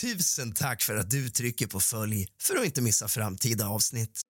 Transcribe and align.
Tusen 0.00 0.52
tack 0.52 0.82
för 0.82 0.96
att 0.96 1.10
du 1.10 1.28
trycker 1.28 1.66
på 1.66 1.80
följ 1.80 2.26
för 2.42 2.56
att 2.56 2.64
inte 2.64 2.82
missa 2.82 3.08
framtida 3.08 3.68
avsnitt. 3.68 4.20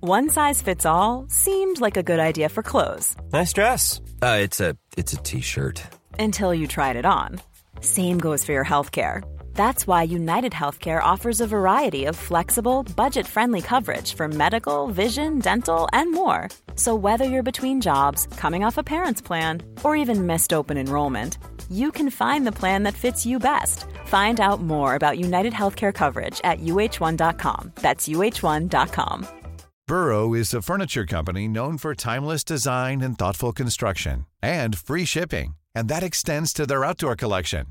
One 0.00 0.28
size 0.30 0.64
fits 0.64 0.86
all 0.86 1.28
seemed 1.30 1.80
like 1.80 2.00
a 2.00 2.02
good 2.02 2.18
idea 2.20 2.48
for 2.48 2.62
clothes 2.62 3.16
Nice 3.32 3.52
dress. 3.52 4.00
Uh, 4.00 4.44
it's 4.44 4.70
a 4.70 4.76
it's 4.96 5.14
a 5.14 5.22
t-shirt. 5.24 5.82
until 6.18 6.54
you 6.54 6.66
tried 6.66 6.96
it 6.96 7.04
on. 7.06 7.40
Same 7.80 8.18
goes 8.18 8.44
for 8.44 8.52
your 8.52 8.64
healthcare. 8.64 9.22
That's 9.54 9.86
why 9.86 10.02
United 10.02 10.52
Healthcare 10.52 11.02
offers 11.02 11.40
a 11.40 11.46
variety 11.46 12.06
of 12.06 12.16
flexible, 12.16 12.82
budget 12.96 13.26
friendly 13.26 13.60
coverage 13.60 14.14
for 14.14 14.26
medical, 14.28 14.88
vision, 14.88 15.38
dental, 15.38 15.88
and 15.92 16.12
more. 16.12 16.48
So, 16.74 16.94
whether 16.94 17.24
you're 17.24 17.42
between 17.42 17.80
jobs, 17.80 18.26
coming 18.36 18.64
off 18.64 18.78
a 18.78 18.82
parent's 18.82 19.20
plan, 19.22 19.62
or 19.84 19.94
even 19.96 20.26
missed 20.26 20.52
open 20.52 20.76
enrollment, 20.76 21.38
you 21.70 21.92
can 21.92 22.10
find 22.10 22.46
the 22.46 22.58
plan 22.60 22.82
that 22.82 22.94
fits 22.94 23.24
you 23.26 23.38
best. 23.38 23.86
Find 24.06 24.40
out 24.40 24.60
more 24.60 24.94
about 24.94 25.18
United 25.18 25.52
Healthcare 25.52 25.94
coverage 25.94 26.40
at 26.44 26.60
uh1.com. 26.60 27.72
That's 27.76 28.08
uh1.com. 28.08 29.26
Burrow 29.88 30.32
is 30.32 30.54
a 30.54 30.62
furniture 30.62 31.04
company 31.04 31.48
known 31.48 31.76
for 31.76 31.94
timeless 31.94 32.44
design 32.44 33.02
and 33.02 33.18
thoughtful 33.18 33.52
construction 33.52 34.26
and 34.42 34.78
free 34.78 35.04
shipping, 35.04 35.54
and 35.74 35.88
that 35.88 36.02
extends 36.02 36.52
to 36.54 36.66
their 36.66 36.84
outdoor 36.84 37.16
collection. 37.16 37.66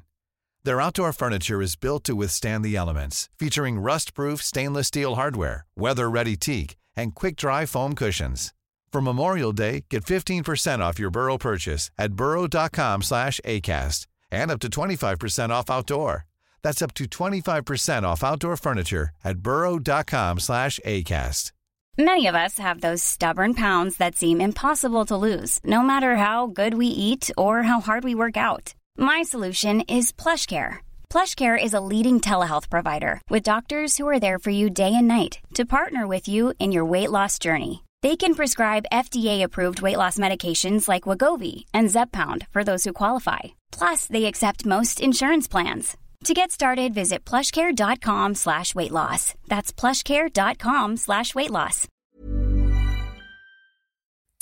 Their 0.63 0.79
outdoor 0.79 1.11
furniture 1.11 1.59
is 1.61 1.75
built 1.75 2.03
to 2.03 2.15
withstand 2.15 2.63
the 2.63 2.75
elements, 2.75 3.29
featuring 3.39 3.79
rust-proof 3.79 4.43
stainless 4.43 4.87
steel 4.87 5.15
hardware, 5.15 5.65
weather-ready 5.75 6.35
teak, 6.35 6.75
and 6.95 7.15
quick-dry 7.15 7.65
foam 7.65 7.95
cushions. 7.95 8.53
For 8.91 9.01
Memorial 9.01 9.53
Day, 9.53 9.85
get 9.89 10.03
15% 10.03 10.79
off 10.79 10.99
your 10.99 11.09
Burrow 11.09 11.37
purchase 11.37 11.89
at 11.97 12.13
burrow.com 12.13 13.01
slash 13.01 13.39
ACAST 13.43 14.05
and 14.31 14.51
up 14.51 14.59
to 14.59 14.69
25% 14.69 15.49
off 15.49 15.69
outdoor. 15.71 16.25
That's 16.61 16.81
up 16.83 16.93
to 16.95 17.05
25% 17.05 18.03
off 18.03 18.23
outdoor 18.23 18.57
furniture 18.57 19.09
at 19.23 19.39
burrow.com 19.39 20.39
slash 20.39 20.79
ACAST. 20.85 21.51
Many 21.97 22.27
of 22.27 22.35
us 22.35 22.57
have 22.57 22.81
those 22.81 23.03
stubborn 23.03 23.53
pounds 23.53 23.97
that 23.97 24.15
seem 24.15 24.39
impossible 24.39 25.05
to 25.05 25.17
lose, 25.17 25.59
no 25.63 25.81
matter 25.81 26.15
how 26.15 26.47
good 26.47 26.73
we 26.75 26.87
eat 26.87 27.29
or 27.37 27.63
how 27.63 27.81
hard 27.81 28.03
we 28.03 28.15
work 28.15 28.37
out. 28.37 28.73
My 28.97 29.23
solution 29.23 29.81
is 29.81 30.11
PlushCare. 30.11 30.77
PlushCare 31.09 31.61
is 31.61 31.73
a 31.73 31.79
leading 31.79 32.19
telehealth 32.19 32.69
provider 32.69 33.21
with 33.29 33.43
doctors 33.43 33.97
who 33.97 34.07
are 34.07 34.19
there 34.19 34.39
for 34.39 34.49
you 34.51 34.69
day 34.69 34.93
and 34.95 35.07
night 35.07 35.39
to 35.55 35.65
partner 35.65 36.07
with 36.07 36.27
you 36.27 36.53
in 36.59 36.71
your 36.71 36.85
weight 36.85 37.11
loss 37.11 37.37
journey. 37.39 37.83
They 38.01 38.15
can 38.15 38.33
prescribe 38.35 38.85
FDA-approved 38.91 39.81
weight 39.81 39.97
loss 39.97 40.17
medications 40.17 40.87
like 40.87 41.03
Wagovi 41.03 41.65
and 41.73 41.89
Zepbound 41.89 42.47
for 42.51 42.63
those 42.63 42.83
who 42.83 42.93
qualify. 42.93 43.39
Plus, 43.71 44.07
they 44.07 44.25
accept 44.25 44.65
most 44.65 44.99
insurance 44.99 45.47
plans. 45.47 45.97
To 46.25 46.33
get 46.33 46.51
started, 46.51 46.93
visit 46.93 47.25
plushcare.com 47.25 48.35
slash 48.35 48.75
weight 48.75 48.91
loss. 48.91 49.33
That's 49.47 49.73
plushcare.com 49.73 50.97
slash 50.97 51.35
weight 51.35 51.51
loss. 51.51 51.87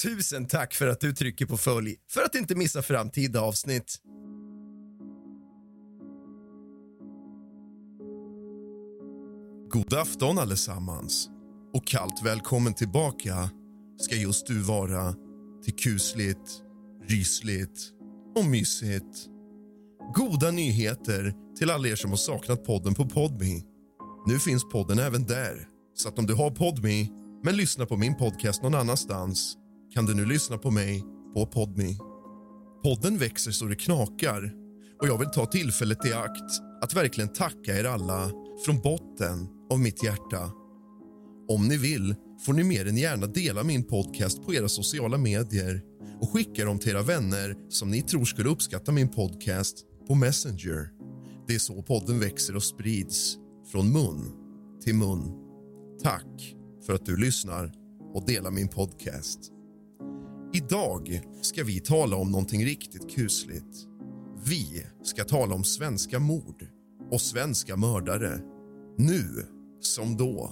Tusen 0.01 0.47
tack 0.47 0.73
för 0.73 0.87
att 0.87 0.99
du 0.99 1.13
trycker 1.13 1.45
på 1.45 1.57
följ 1.57 1.95
för 2.09 2.21
att 2.21 2.35
inte 2.35 2.55
missa 2.55 2.81
framtida 2.81 3.41
avsnitt. 3.41 3.95
God 9.79 9.93
afton 9.93 10.37
allesammans 10.37 11.29
och 11.73 11.87
kallt 11.87 12.21
välkommen 12.23 12.73
tillbaka 12.73 13.49
ska 13.97 14.15
just 14.15 14.47
du 14.47 14.61
vara 14.61 15.13
till 15.63 15.75
kusligt, 15.75 16.61
rysligt 17.07 17.89
och 18.37 18.45
mysigt. 18.45 19.27
Goda 20.15 20.51
nyheter 20.51 21.33
till 21.57 21.69
alla 21.69 21.87
er 21.87 21.95
som 21.95 22.09
har 22.09 22.17
saknat 22.17 22.63
podden 22.63 22.93
på 22.93 23.05
Podme. 23.05 23.61
Nu 24.27 24.39
finns 24.39 24.69
podden 24.71 24.99
även 24.99 25.25
där, 25.25 25.67
så 25.95 26.09
att 26.09 26.19
om 26.19 26.25
du 26.25 26.33
har 26.33 26.51
Podme 26.51 27.07
men 27.43 27.57
lyssnar 27.57 27.85
på 27.85 27.97
min 27.97 28.15
podcast 28.15 28.63
någon 28.63 28.75
annanstans 28.75 29.57
kan 29.93 30.05
du 30.05 30.15
nu 30.15 30.25
lyssna 30.25 30.57
på 30.57 30.71
mig 30.71 31.03
på 31.33 31.45
Podme. 31.45 31.97
Podden 32.83 33.17
växer 33.17 33.51
så 33.51 33.65
det 33.65 33.75
knakar 33.75 34.53
och 35.01 35.07
jag 35.07 35.17
vill 35.17 35.29
ta 35.29 35.45
tillfället 35.45 36.05
i 36.05 36.13
akt 36.13 36.61
att 36.81 36.93
verkligen 36.93 37.33
tacka 37.33 37.79
er 37.79 37.85
alla 37.85 38.31
från 38.65 38.79
botten 38.81 39.58
av 39.69 39.79
mitt 39.79 40.03
hjärta. 40.03 40.51
Om 41.47 41.67
ni 41.67 41.77
vill 41.77 42.15
får 42.45 42.53
ni 42.53 42.63
mer 42.63 42.87
än 42.87 42.97
gärna 42.97 43.27
dela 43.27 43.63
min 43.63 43.83
podcast 43.83 44.45
på 44.45 44.53
era 44.53 44.69
sociala 44.69 45.17
medier 45.17 45.81
och 46.21 46.29
skicka 46.33 46.65
dem 46.65 46.79
till 46.79 46.89
era 46.89 47.01
vänner 47.01 47.55
som 47.69 47.91
ni 47.91 48.01
tror 48.01 48.25
skulle 48.25 48.49
uppskatta 48.49 48.91
min 48.91 49.09
podcast 49.09 49.85
på 50.07 50.15
Messenger. 50.15 50.89
Det 51.47 51.55
är 51.55 51.59
så 51.59 51.81
podden 51.81 52.19
växer 52.19 52.55
och 52.55 52.63
sprids, 52.63 53.37
från 53.71 53.91
mun 53.91 54.31
till 54.83 54.95
mun. 54.95 55.33
Tack 56.03 56.55
för 56.85 56.93
att 56.93 57.05
du 57.05 57.17
lyssnar 57.17 57.73
och 58.13 58.25
delar 58.25 58.51
min 58.51 58.67
podcast. 58.67 59.39
Idag 60.53 61.21
ska 61.41 61.63
vi 61.63 61.79
tala 61.79 62.15
om 62.15 62.31
någonting 62.31 62.65
riktigt 62.65 63.15
kusligt. 63.15 63.77
Vi 64.45 64.85
ska 65.03 65.23
tala 65.23 65.55
om 65.55 65.63
svenska 65.63 66.19
mord 66.19 66.67
och 67.11 67.21
svenska 67.21 67.75
mördare. 67.75 68.39
Nu 68.97 69.45
som 69.81 70.17
då. 70.17 70.51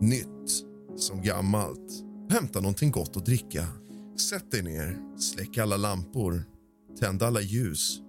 Nytt 0.00 0.64
som 0.96 1.22
gammalt. 1.22 2.04
Hämta 2.30 2.60
någonting 2.60 2.90
gott 2.90 3.16
att 3.16 3.26
dricka. 3.26 3.66
Sätt 4.30 4.50
dig 4.50 4.62
ner, 4.62 5.18
släck 5.18 5.58
alla 5.58 5.76
lampor, 5.76 6.44
tänd 7.00 7.22
alla 7.22 7.40
ljus 7.40 8.00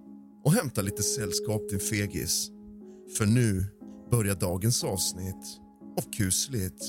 och 0.44 0.52
hämta 0.52 0.82
lite 0.82 1.02
sällskap 1.02 1.68
din 1.70 1.80
fegis. 1.80 2.50
För 3.18 3.26
nu 3.26 3.64
börjar 4.10 4.34
dagens 4.34 4.84
avsnitt 4.84 5.60
av 5.98 6.12
kusligt, 6.12 6.82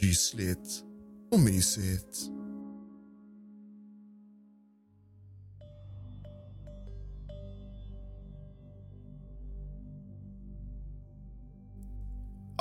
rysligt 0.00 0.82
och 1.32 1.40
mysigt. 1.40 2.18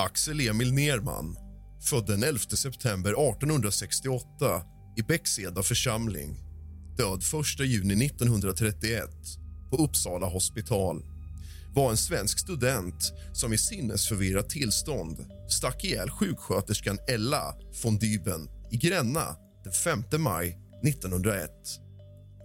Axel 0.02 0.40
Emil 0.40 0.74
Nerman, 0.74 1.36
född 1.90 2.08
den 2.08 2.24
11 2.24 2.40
september 2.40 3.10
1868 3.10 4.26
i 4.98 5.02
Bäckseda 5.02 5.64
församling. 5.64 6.38
Död 6.98 7.24
1 7.60 7.60
juni 7.60 8.06
1931 8.06 9.10
på 9.70 9.78
Uppsala 9.78 10.28
hospital 10.28 11.04
var 11.74 11.92
en 11.92 11.98
svensk 11.98 12.40
student 12.40 13.14
som 13.34 13.54
i 13.54 13.58
sinnesförvirrat 13.58 14.50
tillstånd 14.50 15.26
stack 15.50 15.84
ihjäl 15.84 16.10
sjuksköterskan 16.10 16.98
Ella 17.08 17.56
von 17.84 17.98
Dyben 17.98 18.50
i 18.72 18.78
Gränna 18.78 19.36
den 19.64 19.74
5 19.74 20.04
maj 20.18 20.58
1901. 20.84 21.50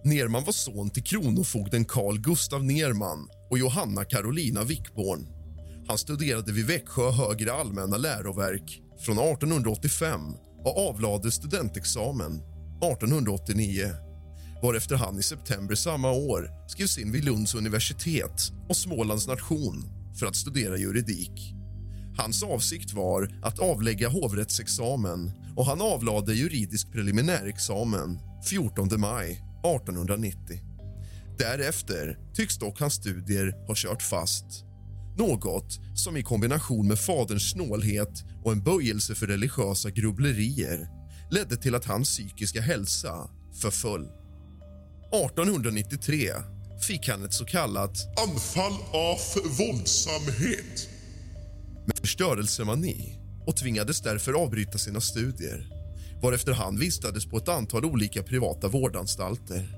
Nerman 0.03 0.43
var 0.43 0.53
son 0.53 0.89
till 0.89 1.03
kronofogden 1.03 1.85
Carl 1.85 2.19
Gustav 2.19 2.63
Nerman 2.63 3.29
och 3.49 3.57
Johanna 3.57 4.05
Carolina 4.05 4.63
Wickborn. 4.63 5.36
Han 5.87 5.97
studerade 5.97 6.51
vid 6.51 6.65
Växjö 6.65 7.11
högre 7.11 7.53
allmänna 7.53 7.97
läroverk 7.97 8.81
från 8.99 9.19
1885 9.19 10.21
och 10.65 10.89
avlade 10.89 11.31
studentexamen 11.31 12.31
1889 12.31 13.91
varefter 14.61 14.95
han 14.95 15.19
i 15.19 15.23
september 15.23 15.75
samma 15.75 16.11
år 16.11 16.49
skrevs 16.67 16.97
in 16.97 17.11
vid 17.11 17.25
Lunds 17.25 17.55
universitet 17.55 18.51
och 18.69 18.77
Smålands 18.77 19.27
nation 19.27 19.85
för 20.19 20.25
att 20.25 20.35
studera 20.35 20.77
juridik. 20.77 21.53
Hans 22.17 22.43
avsikt 22.43 22.93
var 22.93 23.39
att 23.43 23.59
avlägga 23.59 24.09
hovrättsexamen 24.09 25.31
och 25.55 25.65
han 25.65 25.81
avlade 25.81 26.33
juridisk 26.33 26.91
preliminärexamen 26.91 28.19
14 28.49 28.89
maj 28.97 29.31
1890. 29.31 30.59
Därefter 31.37 32.17
tycks 32.33 32.57
dock 32.57 32.79
hans 32.79 32.93
studier 32.93 33.67
ha 33.67 33.73
kört 33.75 34.01
fast. 34.01 34.66
Något 35.17 35.79
som 35.95 36.17
i 36.17 36.23
kombination 36.23 36.87
med 36.87 36.99
faderns 36.99 37.51
snålhet 37.51 38.23
och 38.43 38.51
en 38.51 38.63
böjelse 38.63 39.15
för 39.15 39.27
religiösa 39.27 39.89
grubblerier 39.89 40.87
ledde 41.31 41.57
till 41.57 41.75
att 41.75 41.85
hans 41.85 42.09
psykiska 42.09 42.61
hälsa 42.61 43.29
förföll. 43.61 44.05
1893 45.13 46.29
fick 46.87 47.09
han 47.09 47.25
ett 47.25 47.33
så 47.33 47.45
kallat 47.45 48.19
Anfall 48.27 48.73
av 48.93 49.17
våldsamhet. 49.57 50.89
med 51.87 51.97
förstörelsemani 51.97 53.19
och 53.45 53.57
tvingades 53.57 54.01
därför 54.01 54.33
avbryta 54.33 54.77
sina 54.77 55.01
studier 55.01 55.69
varefter 56.21 56.53
han 56.53 56.79
vistades 56.79 57.25
på 57.25 57.37
ett 57.37 57.49
antal 57.49 57.85
olika 57.85 58.23
privata 58.23 58.67
vårdanstalter. 58.67 59.69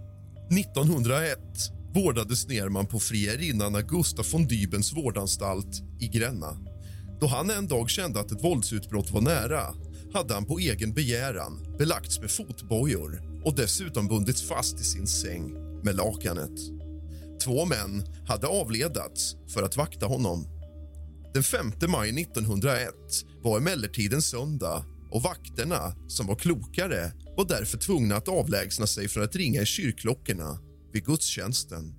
1901 0.52 1.40
vårdades 1.94 2.48
Nerman 2.48 2.86
på 2.86 3.00
friärinnan 3.00 3.76
Augusta 3.76 4.24
von 4.32 4.48
Dybens 4.48 4.94
vårdanstalt 4.94 5.82
i 6.00 6.08
Gränna. 6.08 6.58
Då 7.20 7.28
han 7.28 7.50
en 7.50 7.68
dag 7.68 7.90
kände 7.90 8.20
att 8.20 8.32
ett 8.32 8.44
våldsutbrott 8.44 9.12
var 9.12 9.22
nära 9.22 9.76
hade 10.14 10.34
han 10.34 10.46
på 10.46 10.60
egen 10.60 10.94
begäran 10.94 11.76
belagts 11.78 12.20
med 12.20 12.32
fotbojor 12.32 13.42
och 13.46 13.56
dessutom 13.56 14.08
bundits 14.08 14.42
fast 14.42 14.80
i 14.80 14.84
sin 14.84 15.08
säng 15.08 15.54
med 15.84 15.96
lakanet. 15.96 16.60
Två 17.44 17.66
män 17.66 18.04
hade 18.28 18.48
avledats 18.48 19.36
för 19.54 19.64
att 19.64 19.78
vakta 19.78 20.06
honom. 20.06 20.48
Den 21.34 21.44
5 21.44 21.72
maj 21.88 22.22
1901 22.22 22.94
var 23.44 23.58
emellertid 23.58 24.14
en 24.14 24.22
söndag 24.22 24.86
och 25.12 25.24
vakterna, 25.24 25.96
som 26.08 26.28
var 26.28 26.36
klokare 26.36 27.12
var 27.38 27.46
därför 27.48 27.78
tvungna 27.78 28.16
att 28.16 28.28
avlägsna 28.28 28.88
sig 28.88 29.08
från 29.08 29.24
att 29.24 29.36
ringa 29.36 29.62
i 29.62 29.66
kyrkklockorna 29.66 30.60
vid 30.94 31.06
gudstjänsten. 31.06 31.94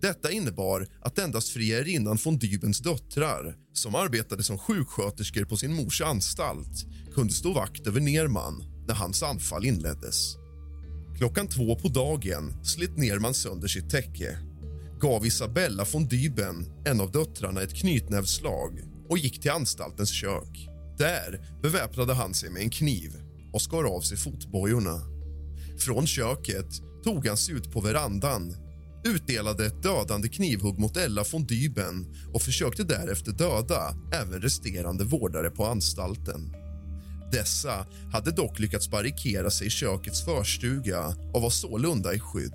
Detta 0.00 0.30
innebar 0.30 0.88
att 1.00 1.18
endast 1.18 1.48
friärinnan 1.48 2.18
von 2.24 2.38
Dybens 2.38 2.78
döttrar 2.78 3.56
som 3.72 3.94
arbetade 3.94 4.42
som 4.42 4.58
sjuksköterskor 4.58 5.44
på 5.44 5.56
sin 5.56 5.74
mors 5.74 6.00
anstalt 6.00 6.86
kunde 7.14 7.32
stå 7.32 7.52
vakt 7.52 7.86
över 7.86 8.00
Nerman 8.00 8.64
när 8.88 8.94
hans 8.94 9.22
anfall 9.22 9.64
inleddes. 9.64 10.36
Klockan 11.18 11.48
två 11.48 11.76
på 11.76 11.88
dagen 11.88 12.64
slet 12.64 12.96
Nerman 12.96 13.34
sönder 13.34 13.68
sitt 13.68 13.90
täcke 13.90 14.38
gav 15.00 15.26
Isabella 15.26 15.86
von 15.92 16.06
Dyben, 16.06 16.66
en 16.84 17.00
av 17.00 17.10
döttrarna, 17.10 17.62
ett 17.62 17.74
knytnävsslag 17.74 18.82
och 19.08 19.18
gick 19.18 19.40
till 19.40 19.50
anstaltens 19.50 20.10
kök. 20.10 20.68
Där 20.98 21.58
beväpnade 21.62 22.14
han 22.14 22.34
sig 22.34 22.50
med 22.50 22.62
en 22.62 22.70
kniv 22.70 23.12
och 23.52 23.62
skar 23.62 23.84
av 23.84 24.00
sig 24.00 24.16
fotbojorna. 24.16 25.00
Från 25.78 26.06
köket 26.06 26.66
tog 27.04 27.26
han 27.26 27.36
sig 27.36 27.54
ut 27.54 27.72
på 27.72 27.80
verandan 27.80 28.56
utdelade 29.04 29.66
ett 29.66 29.82
dödande 29.82 30.28
knivhugg 30.28 30.78
mot 30.78 30.96
Ella 30.96 31.24
von 31.32 31.44
Dyben 31.46 32.14
och 32.32 32.42
försökte 32.42 32.84
därefter 32.84 33.32
döda 33.32 33.94
även 34.12 34.42
resterande 34.42 35.04
vårdare 35.04 35.50
på 35.50 35.66
anstalten. 35.66 36.56
Dessa 37.32 37.86
hade 38.12 38.30
dock 38.30 38.58
lyckats 38.58 38.90
barrikera 38.90 39.50
sig 39.50 39.66
i 39.66 39.70
kökets 39.70 40.24
förstuga 40.24 41.06
och 41.32 41.42
var 41.42 41.50
sålunda 41.50 42.14
i 42.14 42.18
skydd. 42.18 42.54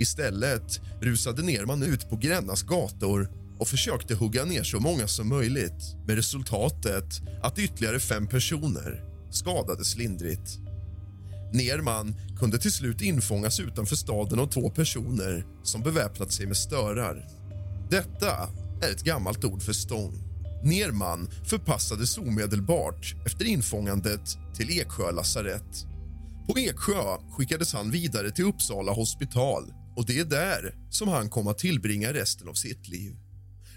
Istället 0.00 0.80
rusade 1.00 1.42
Nerman 1.42 1.82
ut 1.82 2.10
på 2.10 2.16
Grännas 2.16 2.62
gator 2.62 3.30
och 3.58 3.68
försökte 3.68 4.14
hugga 4.14 4.44
ner 4.44 4.62
så 4.62 4.80
många 4.80 5.08
som 5.08 5.28
möjligt 5.28 5.96
med 6.06 6.16
resultatet 6.16 7.20
att 7.42 7.58
ytterligare 7.58 8.00
fem 8.00 8.26
personer 8.26 9.04
skadades 9.30 9.96
lindrigt. 9.96 10.65
Nerman 11.52 12.14
kunde 12.38 12.58
till 12.58 12.72
slut 12.72 13.00
infångas 13.00 13.60
utanför 13.60 13.96
staden 13.96 14.38
av 14.38 14.46
två 14.46 14.70
personer 14.70 15.46
som 15.62 15.82
beväpnat 15.82 16.32
sig 16.32 16.46
med 16.46 16.56
störar. 16.56 17.28
Detta 17.90 18.48
är 18.82 18.90
ett 18.90 19.02
gammalt 19.02 19.44
ord 19.44 19.62
för 19.62 19.72
stång. 19.72 20.14
Nerman 20.64 21.30
förpassades 21.44 22.18
omedelbart 22.18 23.14
efter 23.26 23.44
infångandet 23.44 24.38
till 24.56 24.78
Eksjö 24.78 25.10
lasarett. 25.10 25.86
På 26.48 26.58
Eksjö 26.58 27.18
skickades 27.30 27.72
han 27.72 27.90
vidare 27.90 28.30
till 28.30 28.44
Uppsala 28.44 28.92
hospital 28.92 29.72
och 29.96 30.06
det 30.06 30.18
är 30.18 30.24
där 30.24 30.74
som 30.90 31.08
han 31.08 31.28
kom 31.28 31.48
att 31.48 31.58
tillbringa 31.58 32.12
resten 32.12 32.48
av 32.48 32.54
sitt 32.54 32.88
liv. 32.88 33.16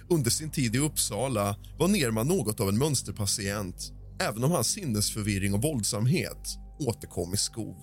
Under 0.09 0.31
sin 0.31 0.51
tid 0.51 0.75
i 0.75 0.79
Uppsala 0.79 1.55
var 1.79 1.87
Nerman 1.87 2.27
något 2.27 2.59
av 2.59 2.69
en 2.69 2.77
mönsterpatient 2.77 3.91
även 4.21 4.43
om 4.43 4.51
hans 4.51 4.67
sinnesförvirring 4.67 5.53
och 5.53 5.61
våldsamhet 5.61 6.57
återkom 6.79 7.33
i 7.33 7.37
skov. 7.37 7.75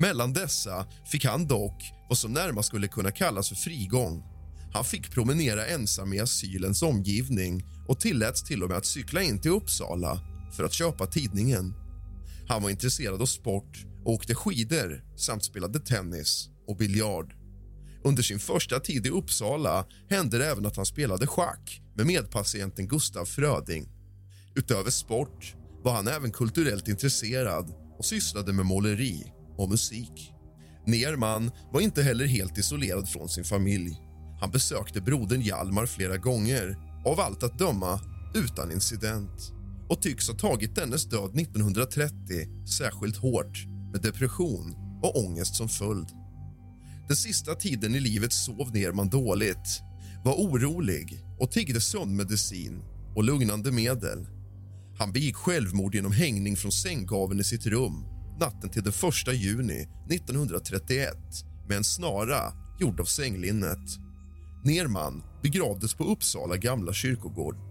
Mellan 0.00 0.32
dessa 0.32 0.86
fick 1.04 1.24
han 1.24 1.46
dock 1.46 1.92
vad 2.08 2.18
som 2.18 2.32
närmast 2.32 2.68
skulle 2.68 2.88
kunna 2.88 3.10
kallas 3.10 3.48
för 3.48 3.56
frigång. 3.56 4.24
Han 4.72 4.84
fick 4.84 5.10
promenera 5.10 5.66
ensam 5.66 6.12
i 6.12 6.20
asylens 6.20 6.82
omgivning 6.82 7.64
och 7.88 8.00
tilläts 8.00 8.44
till 8.44 8.62
och 8.62 8.68
med 8.68 8.78
att 8.78 8.86
cykla 8.86 9.22
in 9.22 9.40
till 9.40 9.50
Uppsala 9.50 10.20
för 10.56 10.64
att 10.64 10.72
köpa 10.72 11.06
tidningen. 11.06 11.74
Han 12.48 12.62
var 12.62 12.70
intresserad 12.70 13.22
av 13.22 13.26
sport 13.26 13.86
och 14.04 14.12
åkte 14.12 14.34
skidor 14.34 15.04
samt 15.16 15.44
spelade 15.44 15.80
tennis 15.80 16.48
och 16.66 16.76
biljard. 16.76 17.34
Under 18.04 18.22
sin 18.22 18.38
första 18.38 18.80
tid 18.80 19.06
i 19.06 19.10
Uppsala 19.10 19.86
hände 20.08 20.38
det 20.38 20.46
även 20.46 20.66
att 20.66 20.76
han 20.76 20.86
spelade 20.86 21.26
schack 21.26 21.82
med 21.94 22.06
medpatienten 22.06 22.88
Gustav 22.88 23.24
Fröding. 23.24 23.88
Utöver 24.54 24.90
sport 24.90 25.54
var 25.82 25.92
han 25.92 26.08
även 26.08 26.32
kulturellt 26.32 26.88
intresserad 26.88 27.79
och 28.00 28.06
sysslade 28.06 28.52
med 28.52 28.66
måleri 28.66 29.32
och 29.56 29.68
musik. 29.68 30.32
Nerman 30.86 31.50
var 31.72 31.80
inte 31.80 32.02
heller 32.02 32.26
helt 32.26 32.58
isolerad 32.58 33.08
från 33.08 33.28
sin 33.28 33.44
familj. 33.44 34.00
Han 34.40 34.50
besökte 34.50 35.00
brodern 35.00 35.40
Hjalmar 35.40 35.86
flera 35.86 36.16
gånger, 36.16 36.76
av 37.06 37.20
allt 37.20 37.42
att 37.42 37.58
döma 37.58 38.00
utan 38.34 38.72
incident 38.72 39.52
och 39.88 40.02
tycks 40.02 40.28
ha 40.28 40.34
tagit 40.34 40.74
dennes 40.74 41.04
död 41.04 41.40
1930 41.40 42.14
särskilt 42.78 43.16
hårt 43.16 43.66
med 43.92 44.02
depression 44.02 44.74
och 45.02 45.18
ångest 45.24 45.56
som 45.56 45.68
följd. 45.68 46.08
Den 47.08 47.16
sista 47.16 47.54
tiden 47.54 47.94
i 47.94 48.00
livet 48.00 48.32
sov 48.32 48.74
Nerman 48.74 49.08
dåligt, 49.08 49.82
var 50.24 50.34
orolig 50.34 51.24
och 51.38 51.50
tiggde 51.50 51.80
sömnmedicin 51.80 52.82
och 53.16 53.24
lugnande 53.24 53.72
medel. 53.72 54.39
Han 55.00 55.12
begick 55.12 55.36
självmord 55.36 55.94
genom 55.94 56.12
hängning 56.12 56.56
från 56.56 56.72
sänggaveln 56.72 57.40
i 57.40 57.44
sitt 57.44 57.66
rum 57.66 58.04
natten 58.40 58.70
till 58.70 58.82
den 58.82 58.92
1 59.28 59.34
juni 59.34 59.88
1931 60.10 61.16
med 61.68 61.76
en 61.76 61.84
snara 61.84 62.52
gjord 62.80 63.00
av 63.00 63.04
sänglinnet. 63.04 63.98
Nerman 64.64 65.22
begravdes 65.42 65.94
på 65.94 66.04
Uppsala 66.04 66.56
gamla 66.56 66.92
kyrkogård. 66.92 67.69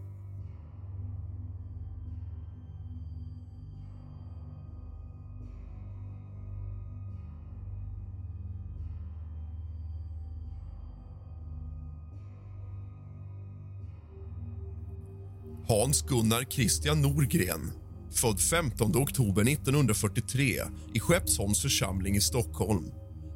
Hans 15.69 16.01
Gunnar 16.01 16.43
Christian 16.43 17.01
Norgren 17.01 17.71
född 18.11 18.39
15 18.39 18.95
oktober 18.95 19.41
1943 19.41 20.61
i 20.93 20.99
Skeppsholms 20.99 21.61
församling 21.61 22.15
i 22.15 22.21
Stockholm. 22.21 22.85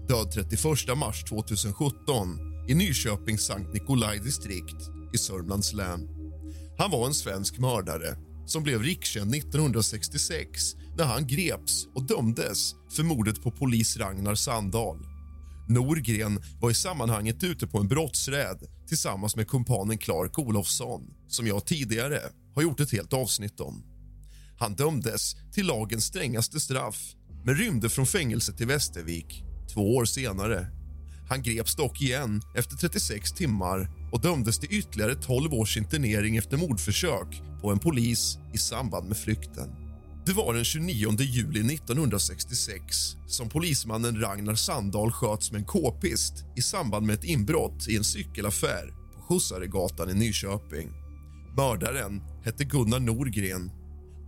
Död 0.07 0.31
31 0.31 0.97
mars 0.97 1.23
2017 1.23 2.39
i 2.69 2.73
Nyköpings 2.75 3.45
Sankt 3.45 3.73
Nikolai 3.73 4.19
distrikt 4.19 4.89
i 5.13 5.17
Sörmlands 5.17 5.73
län. 5.73 6.09
Han 6.77 6.91
var 6.91 7.07
en 7.07 7.13
svensk 7.13 7.59
mördare 7.59 8.17
som 8.45 8.63
blev 8.63 8.81
rikskänd 8.81 9.35
1966 9.35 10.75
när 10.97 11.05
han 11.05 11.27
greps 11.27 11.87
och 11.95 12.07
dömdes 12.07 12.75
för 12.95 13.03
mordet 13.03 13.43
på 13.43 13.51
polis 13.51 13.97
Ragnar 13.97 14.35
Sandahl. 14.35 15.12
Norgren 15.67 16.39
var 16.59 16.71
i 16.71 16.73
sammanhanget 16.73 17.43
ute 17.43 17.67
på 17.67 17.79
en 17.79 17.87
brottsräd 17.87 18.57
tillsammans 18.87 19.35
med 19.35 19.47
kumpanen 19.47 19.97
Clark 19.97 20.39
Olofsson 20.39 21.01
som 21.27 21.47
jag 21.47 21.65
tidigare 21.65 22.19
har 22.55 22.61
gjort 22.61 22.79
ett 22.79 22.91
helt 22.91 23.13
avsnitt 23.13 23.59
om. 23.59 23.83
Han 24.59 24.75
dömdes 24.75 25.35
till 25.53 25.65
lagens 25.65 26.05
strängaste 26.05 26.59
straff 26.59 27.15
men 27.45 27.55
rymde 27.55 27.89
från 27.89 28.05
fängelset 28.05 28.61
i 28.61 28.65
Västervik 28.65 29.43
två 29.73 29.95
år 29.95 30.05
senare. 30.05 30.67
Han 31.29 31.43
greps 31.43 31.75
dock 31.75 32.01
igen 32.01 32.41
efter 32.55 32.75
36 32.75 33.31
timmar 33.31 33.91
och 34.11 34.21
dömdes 34.21 34.59
till 34.59 34.73
ytterligare 34.73 35.15
12 35.15 35.53
års 35.53 35.77
internering 35.77 36.37
efter 36.37 36.57
mordförsök 36.57 37.41
på 37.61 37.71
en 37.71 37.79
polis 37.79 38.37
i 38.53 38.57
samband 38.57 39.07
med 39.07 39.17
flykten. 39.17 39.82
Det 40.25 40.33
var 40.33 40.53
den 40.53 40.63
29 40.63 41.15
juli 41.19 41.73
1966 41.75 43.15
som 43.27 43.49
polismannen 43.49 44.21
Ragnar 44.21 44.55
Sandahl 44.55 45.11
sköts 45.11 45.51
med 45.51 45.59
en 45.59 45.65
k-pist 45.65 46.33
i 46.55 46.61
samband 46.61 47.05
med 47.05 47.13
ett 47.13 47.23
inbrott 47.23 47.87
i 47.87 47.97
en 47.97 48.03
cykelaffär 48.03 48.93
på 49.15 49.21
Skjutsaregatan 49.21 50.09
i 50.09 50.13
Nyköping. 50.13 50.89
Mördaren 51.57 52.21
hette 52.43 52.63
Gunnar 52.63 52.99
Norgren 52.99 53.71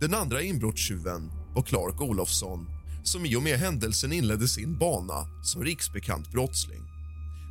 den 0.00 0.14
andra 0.14 0.42
inbrottstjuven 0.42 1.30
var 1.54 1.62
Clark 1.62 2.00
Olofsson 2.00 2.66
som 3.04 3.26
i 3.26 3.36
och 3.36 3.42
med 3.42 3.58
händelsen 3.58 4.12
inledde 4.12 4.48
sin 4.48 4.78
bana 4.78 5.26
som 5.42 5.64
riksbekant 5.64 6.32
brottsling. 6.32 6.82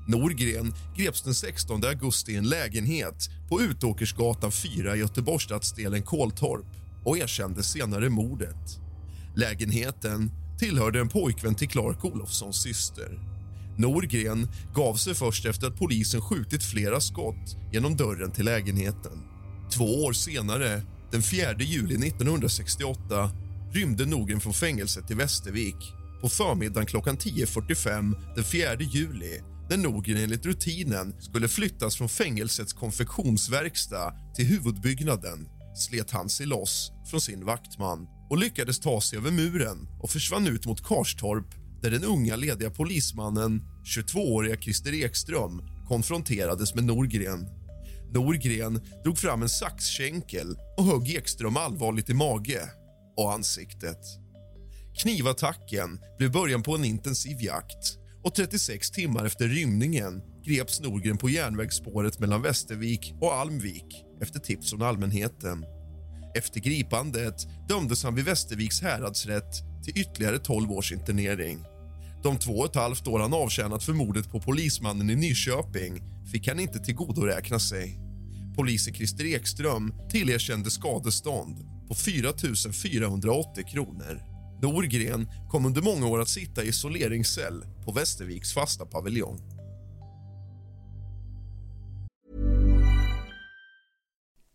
Norgren 0.07 0.73
greps 0.97 1.21
den 1.21 1.33
16 1.33 1.85
augusti 1.85 2.31
i 2.31 2.35
en 2.35 2.49
lägenhet 2.49 3.29
på 3.49 3.61
Utåkersgatan 3.61 4.51
4 4.51 4.95
i 4.95 4.99
Göteborgsstadsdelen 4.99 6.03
Koltorp 6.03 6.65
och 7.05 7.17
erkände 7.17 7.63
senare 7.63 8.09
mordet. 8.09 8.79
Lägenheten 9.35 10.31
tillhörde 10.59 11.00
en 11.00 11.09
pojkvän 11.09 11.55
till 11.55 11.69
Clark 11.69 12.05
Olofssons 12.05 12.62
syster. 12.62 13.19
Norgren 13.77 14.47
gav 14.74 14.95
sig 14.95 15.15
först 15.15 15.45
efter 15.45 15.67
att 15.67 15.77
polisen 15.77 16.21
skjutit 16.21 16.63
flera 16.63 17.01
skott 17.01 17.57
genom 17.71 17.97
dörren 17.97 18.31
till 18.31 18.45
lägenheten. 18.45 19.24
Två 19.71 20.03
år 20.03 20.13
senare 20.13 20.81
den 21.12 21.21
4 21.21 21.53
juli 21.59 22.07
1968 22.07 23.31
rymde 23.74 24.05
Norgren 24.05 24.39
från 24.39 24.53
fängelset 24.53 25.12
i 25.12 25.13
Västervik 25.13 25.93
på 26.21 26.29
förmiddagen 26.29 26.85
klockan 26.85 27.17
10.45 27.17 28.35
den 28.35 28.43
4 28.43 28.75
juli 28.79 29.41
när 29.69 29.77
Norgren 29.77 30.17
enligt 30.17 30.45
rutinen 30.45 31.13
skulle 31.19 31.47
flyttas 31.47 31.95
från 31.95 32.09
fängelsets 32.09 32.74
konfektionsverkstad 32.74 34.13
till 34.35 34.45
huvudbyggnaden 34.45 35.47
slet 35.77 36.12
han 36.12 36.29
sig 36.29 36.46
loss 36.46 36.91
från 37.10 37.22
sin 37.22 37.46
vaktman 37.46 38.08
och 38.29 38.38
lyckades 38.38 38.79
ta 38.79 39.01
sig 39.01 39.17
över 39.20 39.32
muren 39.32 39.88
och 40.01 40.10
försvann 40.10 40.48
ut 40.48 40.65
mot 40.65 40.88
Karstorp 40.88 41.48
där 41.82 41.91
den 41.91 42.03
unga 42.03 42.36
lediga 42.36 42.70
polismannen, 42.70 43.63
22-åriga 43.84 44.58
Christer 44.58 44.94
Ekström 44.94 45.62
konfronterades 45.88 46.75
med 46.75 46.84
Norgren. 46.84 47.48
Norgren 48.13 48.82
drog 49.03 49.17
fram 49.17 49.41
en 49.41 49.50
saxskänkel 49.50 50.58
och 50.77 50.86
högg 50.86 51.10
Ekström 51.15 51.58
allvarligt 51.58 52.10
i 52.10 52.13
mage 52.13 52.62
och 53.17 53.34
ansiktet. 53.34 54.00
Knivattacken 55.01 56.00
blev 56.17 56.32
början 56.32 56.63
på 56.63 56.75
en 56.75 56.86
intensiv 56.86 57.41
jakt 57.41 57.98
och 58.24 58.36
36 58.36 58.91
timmar 58.91 59.25
efter 59.25 59.48
rymningen 59.48 60.22
greps 60.45 60.79
Norgren 60.79 61.17
på 61.17 61.29
järnvägsspåret 61.29 62.19
mellan 62.19 62.41
Västervik 62.41 63.13
och 63.21 63.33
Almvik 63.33 64.05
efter 64.21 64.39
tips 64.39 64.69
från 64.69 64.81
allmänheten. 64.81 65.65
Efter 66.35 66.59
gripandet 66.59 67.47
dömdes 67.69 68.03
han 68.03 68.15
vid 68.15 68.25
Västerviks 68.25 68.81
häradsrätt 68.81 69.83
till 69.83 69.97
ytterligare 70.01 70.39
12 70.39 70.71
års 70.71 70.91
internering. 70.91 71.59
De 72.23 72.37
två 72.37 72.51
och 72.51 72.65
ett 72.65 72.75
halvt 72.75 73.07
år 73.07 73.19
han 73.19 73.33
avtjänat 73.33 73.83
för 73.83 73.93
mordet 73.93 74.31
på 74.31 74.39
polismannen 74.39 75.09
i 75.09 75.15
Nyköping 75.15 76.01
fick 76.31 76.47
han 76.47 76.59
inte 76.59 76.79
tillgodoräkna 76.79 77.59
sig. 77.59 77.99
Polisen 78.55 78.93
Christer 78.93 79.25
Ekström 79.25 79.93
tillerkände 80.09 80.71
skadestånd 80.71 81.57
på 81.87 81.95
4 81.95 82.33
480 82.83 83.63
kronor. 83.67 84.21
Norgren 84.61 85.27
kom 85.49 85.65
under 85.65 85.81
många 85.81 86.07
år 86.07 86.21
att 86.21 86.29
sitta 86.29 86.63
i 86.63 86.67
isoleringscell 86.67 87.65
på 87.85 87.91
Västerviks 87.91 88.53
fasta 88.53 88.85
paviljong. 88.85 89.54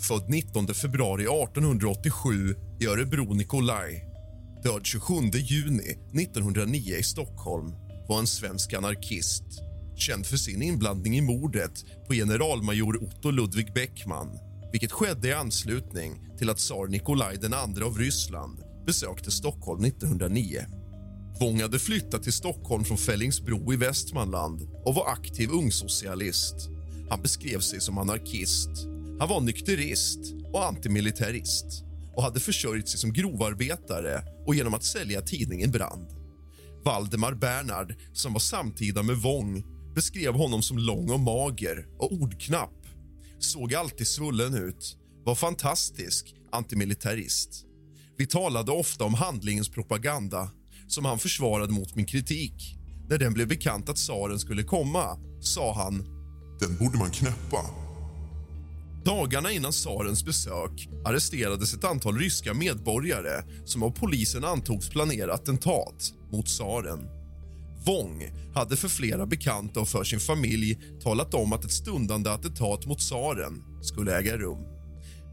född 0.00 0.30
19 0.30 0.66
februari 0.66 1.22
1887 1.22 2.54
i 2.80 2.86
Örebro 2.86 3.34
Nikolaj. 3.34 4.04
Död 4.64 4.86
27 4.86 5.14
juni 5.32 5.90
1909 6.22 6.96
i 6.96 7.02
Stockholm 7.02 7.72
var 8.08 8.18
en 8.18 8.26
svensk 8.26 8.72
anarkist 8.72 9.44
känd 9.96 10.26
för 10.26 10.36
sin 10.36 10.62
inblandning 10.62 11.16
i 11.16 11.20
mordet 11.20 11.84
på 12.06 12.14
generalmajor 12.14 13.02
Otto 13.02 13.30
Ludvig 13.30 13.72
Beckman 13.74 14.38
vilket 14.72 14.92
skedde 14.92 15.28
i 15.28 15.32
anslutning 15.32 16.28
till 16.38 16.50
att 16.50 16.56
tsar 16.56 16.86
Nikolaj 16.86 17.36
II 17.42 17.82
av 17.82 17.98
Ryssland 17.98 18.58
besökte 18.86 19.30
Stockholm 19.30 19.84
1909. 19.84 20.66
Wång 21.40 21.60
hade 21.60 21.78
flyttat 21.78 22.22
till 22.22 22.32
Stockholm 22.32 22.84
från 22.84 22.98
Fellingsbro 22.98 23.72
i 23.72 23.76
Västmanland 23.76 24.68
och 24.84 24.94
var 24.94 25.12
aktiv 25.12 25.50
ungsocialist. 25.50 26.68
Han 27.10 27.22
beskrev 27.22 27.60
sig 27.60 27.80
som 27.80 27.98
anarkist. 27.98 28.70
Han 29.18 29.28
var 29.28 29.40
nykterist 29.40 30.18
och 30.52 30.66
antimilitarist 30.66 31.84
och 32.16 32.22
hade 32.22 32.40
försörjt 32.40 32.88
sig 32.88 32.98
som 32.98 33.12
grovarbetare 33.12 34.22
och 34.46 34.54
genom 34.54 34.74
att 34.74 34.84
sälja 34.84 35.22
tidningen 35.22 35.70
Brand. 35.70 36.08
Valdemar 36.84 37.34
Bernhard, 37.34 37.94
som 38.12 38.32
var 38.32 38.40
samtida 38.40 39.02
med 39.02 39.16
Wong 39.16 39.64
beskrev 39.94 40.34
honom 40.34 40.62
som 40.62 40.78
lång 40.78 41.10
och 41.10 41.20
mager 41.20 41.86
och 41.98 42.12
ordknapp. 42.12 42.86
Såg 43.38 43.74
alltid 43.74 44.06
svullen 44.06 44.54
ut, 44.54 44.96
var 45.24 45.34
fantastisk 45.34 46.34
antimilitarist. 46.52 47.64
Vi 48.16 48.26
talade 48.26 48.72
ofta 48.72 49.04
om 49.04 49.14
handlingens 49.14 49.68
propaganda 49.68 50.50
som 50.88 51.04
han 51.04 51.18
försvarade 51.18 51.72
mot 51.72 51.94
min 51.94 52.06
kritik. 52.06 52.76
När 53.08 53.18
den 53.18 53.34
blev 53.34 53.48
bekant 53.48 53.88
att 53.88 53.96
tsaren 53.96 54.38
skulle 54.38 54.62
komma 54.62 55.18
sa 55.40 55.74
han 55.74 56.04
Den 56.60 56.76
borde 56.76 56.98
man 56.98 57.10
knäppa. 57.10 57.87
Dagarna 59.04 59.52
innan 59.52 59.72
tsarens 59.72 60.24
besök 60.24 60.88
arresterades 61.04 61.74
ett 61.74 61.84
antal 61.84 62.18
ryska 62.18 62.54
medborgare 62.54 63.42
som 63.64 63.82
av 63.82 63.90
polisen 63.90 64.44
antogs 64.44 64.88
planera 64.88 65.34
attentat 65.34 66.12
mot 66.32 66.46
tsaren. 66.46 67.08
Wong 67.86 68.30
hade 68.54 68.76
för 68.76 68.88
flera 68.88 69.26
bekanta 69.26 69.80
och 69.80 69.88
för 69.88 70.04
sin 70.04 70.20
familj 70.20 70.78
talat 71.02 71.34
om 71.34 71.52
att 71.52 71.64
ett 71.64 71.72
stundande 71.72 72.30
attentat 72.30 72.86
mot 72.86 72.98
tsaren 72.98 73.62
skulle 73.82 74.18
äga 74.18 74.36
rum. 74.36 74.58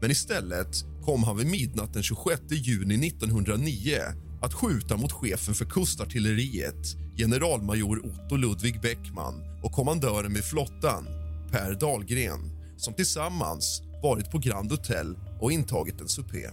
Men 0.00 0.10
istället 0.10 0.84
kom 1.04 1.24
han 1.24 1.36
vid 1.36 1.46
midnatt 1.46 1.94
den 1.94 2.02
26 2.02 2.40
juni 2.50 3.06
1909 3.08 3.98
att 4.42 4.54
skjuta 4.54 4.96
mot 4.96 5.12
chefen 5.12 5.54
för 5.54 5.64
kustartilleriet 5.64 6.96
generalmajor 7.16 8.06
Otto 8.06 8.36
Ludwig 8.36 8.80
Beckman 8.80 9.34
och 9.62 9.72
kommandören 9.72 10.34
vid 10.34 10.44
flottan, 10.44 11.06
Per 11.52 11.74
Dahlgren 11.80 12.55
som 12.76 12.94
tillsammans 12.94 13.82
varit 14.02 14.30
på 14.30 14.38
Grand 14.38 14.70
Hotel 14.70 15.18
och 15.40 15.52
intagit 15.52 16.00
en 16.00 16.08
supé. 16.08 16.50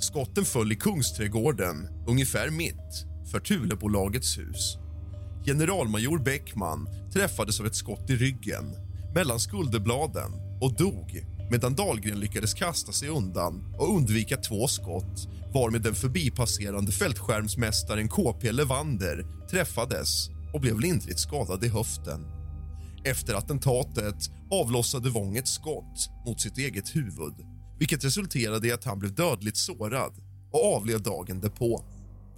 Skotten 0.00 0.44
föll 0.44 0.72
i 0.72 0.76
Kungsträdgården, 0.76 1.88
ungefär 2.06 2.50
mitt 2.50 3.06
för 3.32 3.40
Thulebolagets 3.40 4.38
hus. 4.38 4.78
Generalmajor 5.46 6.18
Bäckman 6.18 6.88
träffades 7.12 7.60
av 7.60 7.66
ett 7.66 7.74
skott 7.74 8.10
i 8.10 8.16
ryggen 8.16 8.76
mellan 9.14 9.40
skulderbladen 9.40 10.32
och 10.60 10.76
dog 10.76 11.24
medan 11.50 11.74
Dahlgren 11.74 12.20
lyckades 12.20 12.54
kasta 12.54 12.92
sig 12.92 13.08
undan 13.08 13.74
och 13.78 13.96
undvika 13.96 14.36
två 14.36 14.68
skott 14.68 15.28
varmed 15.54 15.82
den 15.82 15.94
förbipasserande 15.94 16.92
fältskärmsmästaren 16.92 18.08
KP 18.08 18.52
Levander 18.52 19.26
träffades 19.50 20.28
och 20.52 20.60
blev 20.60 20.80
lindrigt 20.80 21.20
skadad 21.20 21.64
i 21.64 21.68
höften. 21.68 22.37
Efter 23.08 23.34
attentatet 23.34 24.30
avlossade 24.50 25.10
Wong 25.10 25.36
ett 25.36 25.48
skott 25.48 26.10
mot 26.26 26.40
sitt 26.40 26.58
eget 26.58 26.96
huvud 26.96 27.34
vilket 27.78 28.04
resulterade 28.04 28.68
i 28.68 28.72
att 28.72 28.84
han 28.84 28.98
blev 28.98 29.14
dödligt 29.14 29.56
sårad 29.56 30.12
och 30.52 30.76
avled 30.76 31.02
dagen 31.02 31.40
därpå. 31.40 31.84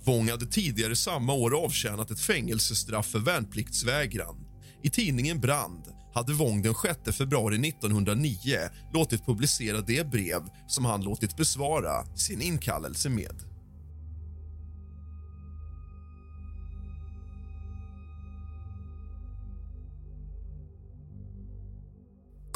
Wong 0.05 0.31
hade 0.31 0.47
tidigare 0.47 0.97
samma 0.97 1.33
år 1.33 1.65
avtjänat 1.65 2.11
ett 2.11 2.21
fängelsestraff 2.21 3.07
för 3.07 3.19
värnpliktsvägran. 3.19 4.37
I 4.83 4.91
tidningen 4.91 5.41
Brand 5.41 5.85
hade 6.15 6.33
Wong 6.33 6.63
den 6.63 6.75
6 7.05 7.17
februari 7.17 7.69
1909 7.69 8.59
låtit 8.95 9.27
publicera 9.27 9.81
det 9.81 10.11
brev 10.11 10.41
som 10.69 10.85
han 10.85 11.03
låtit 11.03 11.37
besvara 11.37 12.17
sin 12.17 12.41
inkallelse 12.41 13.09
med. 13.09 13.50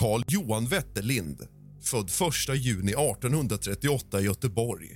Carl 0.04 0.25
Johan 0.28 0.66
Wetterlind, 0.66 1.40
född 1.82 2.08
1 2.49 2.56
juni 2.56 2.92
1838 2.92 4.20
i 4.20 4.25
Göteborg 4.25 4.87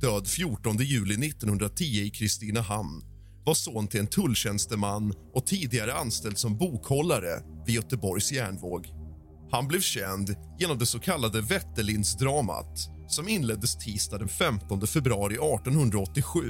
död 0.00 0.26
14 0.26 0.76
juli 0.76 1.28
1910 1.28 1.84
i 1.84 2.10
Kristinehamn 2.10 3.02
var 3.44 3.54
son 3.54 3.88
till 3.88 4.00
en 4.00 4.06
tulltjänsteman 4.06 5.12
och 5.34 5.46
tidigare 5.46 5.94
anställd 5.94 6.38
som 6.38 6.58
bokhållare 6.58 7.42
vid 7.66 7.74
Göteborgs 7.74 8.32
järnvåg. 8.32 8.86
Han 9.50 9.68
blev 9.68 9.80
känd 9.80 10.34
genom 10.58 10.78
det 10.78 10.86
så 10.86 10.98
kallade 10.98 11.40
Wetterlindsdramat 11.40 12.78
som 13.08 13.28
inleddes 13.28 13.78
tisdag 13.78 14.18
den 14.18 14.28
15 14.28 14.86
februari 14.86 15.34
1887 15.34 16.40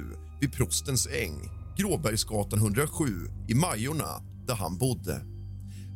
vid 0.41 0.53
Prostens 0.53 1.07
äng, 1.07 1.50
Gråbergsgatan 1.77 2.59
107 2.59 3.05
i 3.49 3.55
Majorna, 3.55 4.23
där 4.47 4.55
han 4.55 4.79
bodde. 4.79 5.38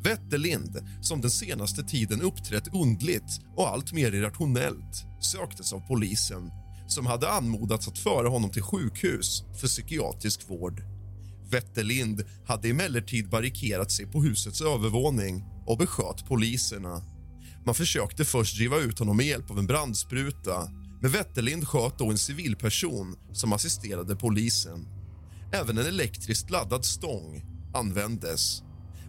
Wetterlind, 0.04 0.78
som 1.00 1.20
den 1.20 1.30
senaste 1.30 1.82
tiden 1.82 2.22
uppträtt 2.22 2.74
undligt 2.74 3.40
och 3.56 3.68
allt 3.68 3.92
mer 3.92 4.14
irrationellt 4.14 5.04
söktes 5.20 5.72
av 5.72 5.80
polisen 5.80 6.50
som 6.86 7.06
hade 7.06 7.30
anmodats 7.30 7.88
att 7.88 7.98
föra 7.98 8.28
honom 8.28 8.50
till 8.50 8.62
sjukhus 8.62 9.42
för 9.60 9.66
psykiatrisk 9.66 10.50
vård. 10.50 10.82
Wetterlind 11.50 12.24
hade 12.46 12.68
emellertid 12.68 13.30
barrikerat 13.30 13.90
sig 13.92 14.06
på 14.06 14.22
husets 14.22 14.60
övervåning 14.60 15.44
och 15.66 15.78
besköt 15.78 16.26
poliserna. 16.26 17.02
Man 17.66 17.74
försökte 17.74 18.24
först 18.24 18.56
driva 18.56 18.78
ut 18.78 18.98
honom 18.98 19.16
med 19.16 19.26
hjälp 19.26 19.50
av 19.50 19.58
en 19.58 19.66
brandspruta 19.66 20.68
men 21.02 21.10
Wetterlind 21.10 21.68
sköt 21.68 21.98
då 21.98 22.10
en 22.10 22.18
civilperson 22.18 23.16
som 23.32 23.52
assisterade 23.52 24.16
polisen. 24.16 24.88
Även 25.52 25.78
en 25.78 25.86
elektriskt 25.86 26.50
laddad 26.50 26.84
stång 26.84 27.44
användes. 27.74 28.62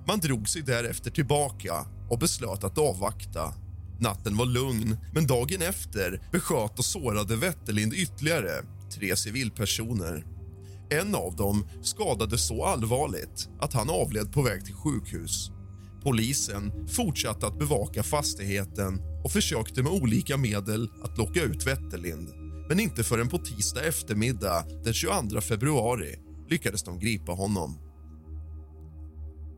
Man 0.08 0.20
drog 0.20 0.50
sig 0.50 0.62
därefter 0.62 1.12
tillbaka 1.12 1.86
och 2.10 2.20
beslöt 2.20 2.64
att 2.64 2.78
avvakta. 2.78 3.54
Natten 4.00 4.38
var 4.38 4.46
lugn, 4.46 4.98
men 5.14 5.28
dagen 5.28 5.62
efter 5.62 6.22
besköt 6.32 6.80
och 6.80 6.86
sårade 6.86 7.36
Wetterlind 7.36 7.94
ytterligare 7.94 8.52
tre 8.94 9.16
civilpersoner. 9.16 10.26
En 10.90 11.16
av 11.16 11.36
dem 11.36 11.68
skadades 11.82 12.48
så 12.48 12.66
allvarligt 12.66 13.50
att 13.60 13.74
han 13.74 13.90
avled 13.90 14.34
på 14.34 14.42
väg 14.42 14.66
till 14.66 14.74
sjukhus. 14.74 15.52
Polisen 16.04 16.88
fortsatte 16.88 17.48
att 17.48 17.60
bevaka 17.60 18.04
fastigheten 18.04 19.02
och 19.24 19.32
försökte 19.32 19.84
med 19.84 19.92
olika 19.92 20.38
medel 20.38 20.90
att 21.04 21.18
locka 21.18 21.44
ut 21.44 21.68
Wetterlind. 21.68 22.30
Men 22.70 22.80
inte 22.80 23.04
förrän 23.04 23.30
på 23.30 23.38
tisdag 23.38 23.84
eftermiddag 23.84 24.66
den 24.84 24.94
22 24.94 25.42
februari 25.42 26.16
lyckades 26.50 26.84
de 26.84 27.00
gripa 27.00 27.32
honom. 27.32 27.93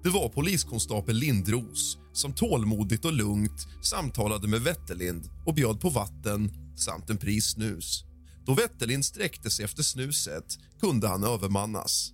Det 0.06 0.12
var 0.12 0.30
poliskonstapel 0.30 1.16
Lindros 1.16 1.98
som 2.14 2.34
tålmodigt 2.34 3.06
och 3.06 3.14
lugnt 3.14 3.68
samtalade 3.82 4.48
med 4.48 4.62
Wetterlind 4.62 5.30
och 5.46 5.54
bjöd 5.54 5.80
på 5.80 5.90
vatten 5.90 6.52
samt 6.78 7.10
en 7.10 7.18
pris 7.18 7.46
snus. 7.46 8.04
Då 8.46 8.54
Wetterlind 8.54 9.06
sträckte 9.06 9.50
sig 9.50 9.66
efter 9.66 9.84
snuset 9.84 10.60
kunde 10.82 11.08
han 11.08 11.24
övermannas. 11.24 12.14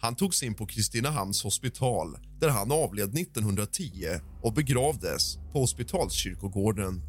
Han 0.00 0.16
togs 0.16 0.42
in 0.42 0.54
på 0.54 0.66
Kristinehamns 0.66 1.42
hospital 1.42 2.16
där 2.40 2.48
han 2.48 2.72
avled 2.72 3.18
1910 3.18 4.06
och 4.42 4.52
begravdes 4.52 5.36
på 5.52 5.60
Hospitalskyrkogården. 5.60 7.02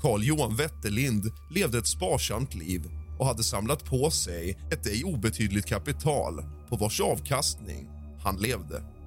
Carl 0.00 0.22
Johan 0.22 0.56
Wetterlind 0.56 1.24
levde 1.50 1.78
ett 1.78 1.88
sparsamt 1.88 2.54
liv 2.54 2.90
och 3.18 3.26
hade 3.26 3.44
samlat 3.44 3.84
på 3.84 4.10
sig 4.10 4.58
ett 4.72 4.86
ej 4.86 5.04
obetydligt 5.04 5.66
kapital 5.66 6.44
på 6.68 6.76
vars 6.76 7.00
avkastning 7.00 7.88
han 8.22 8.36
levde. 8.36 8.99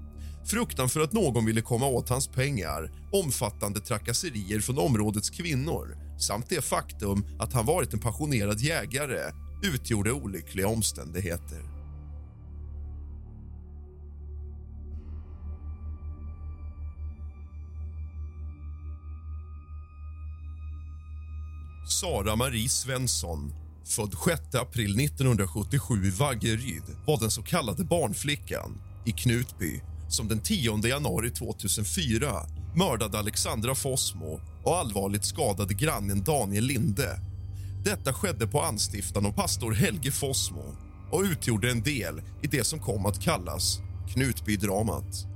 Fruktan 0.45 0.89
för 0.89 0.99
att 0.99 1.13
någon 1.13 1.45
ville 1.45 1.61
komma 1.61 1.85
åt 1.85 2.09
hans 2.09 2.27
pengar 2.27 2.91
omfattande 3.11 3.79
trakasserier 3.79 4.59
från 4.59 4.77
områdets 4.77 5.29
kvinnor 5.29 5.97
samt 6.19 6.49
det 6.49 6.61
faktum 6.61 7.25
att 7.39 7.53
han 7.53 7.65
varit 7.65 7.93
en 7.93 7.99
passionerad 7.99 8.59
jägare 8.59 9.31
utgjorde 9.63 10.11
olyckliga 10.11 10.67
omständigheter. 10.67 11.61
Sara 21.87 22.35
Marie 22.35 22.69
Svensson, 22.69 23.53
född 23.85 24.15
6 24.25 24.55
april 24.55 24.99
1977 24.99 26.05
i 26.05 26.09
Vaggeryd 26.09 26.83
var 27.07 27.19
den 27.19 27.31
så 27.31 27.43
kallade 27.43 27.83
barnflickan 27.83 28.81
i 29.05 29.11
Knutby 29.11 29.81
som 30.13 30.27
den 30.27 30.39
10 30.39 30.87
januari 30.87 31.29
2004 31.29 32.31
mördade 32.75 33.19
Alexandra 33.19 33.75
Fossmo 33.75 34.39
och 34.63 34.77
allvarligt 34.77 35.25
skadade 35.25 35.73
grannen 35.73 36.23
Daniel 36.23 36.63
Linde. 36.63 37.19
Detta 37.85 38.13
skedde 38.13 38.47
på 38.47 38.61
anstiftan 38.61 39.25
av 39.25 39.31
pastor 39.31 39.71
Helge 39.71 40.11
Fossmo 40.11 40.75
och 41.11 41.21
utgjorde 41.21 41.71
en 41.71 41.83
del 41.83 42.21
i 42.41 42.47
det 42.47 42.63
som 42.63 42.79
kom 42.79 43.05
att 43.05 43.21
kallas 43.21 43.79
Knutbydramat. 44.13 45.27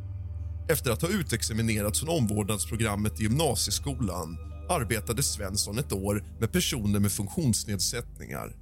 Efter 0.70 0.92
att 0.92 1.02
ha 1.02 1.10
utexaminerats 1.10 2.00
från 2.00 2.10
omvårdnadsprogrammet 2.10 3.20
i 3.20 3.24
gymnasieskolan 3.24 4.38
arbetade 4.70 5.24
Svensson 5.24 5.80
ett 5.80 5.94
år 5.94 6.24
med 6.40 6.52
personer 6.52 7.00
med 7.00 7.12
funktionsnedsättningar. 7.12 8.56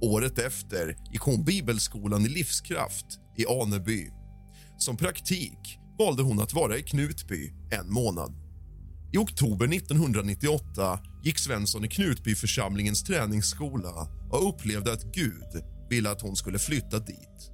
Året 0.00 0.38
efter 0.38 0.96
gick 1.12 1.20
hon 1.20 1.44
bibelskolan 1.44 2.26
i 2.26 2.28
livskraft 2.28 3.06
i 3.36 3.46
Aneby. 3.46 4.10
Som 4.78 4.96
praktik 4.96 5.78
valde 5.98 6.22
hon 6.22 6.40
att 6.40 6.54
vara 6.54 6.76
i 6.78 6.82
Knutby 6.82 7.52
en 7.70 7.92
månad. 7.92 8.34
I 9.12 9.18
oktober 9.18 9.74
1998 9.74 11.00
gick 11.24 11.38
Svensson 11.38 11.84
i 11.84 11.88
Knutbyförsamlingens 11.88 13.02
träningsskola 13.02 14.08
och 14.30 14.48
upplevde 14.48 14.92
att 14.92 15.14
Gud 15.14 15.64
ville 15.90 16.10
att 16.10 16.22
hon 16.22 16.36
skulle 16.36 16.58
flytta 16.58 16.98
dit. 16.98 17.50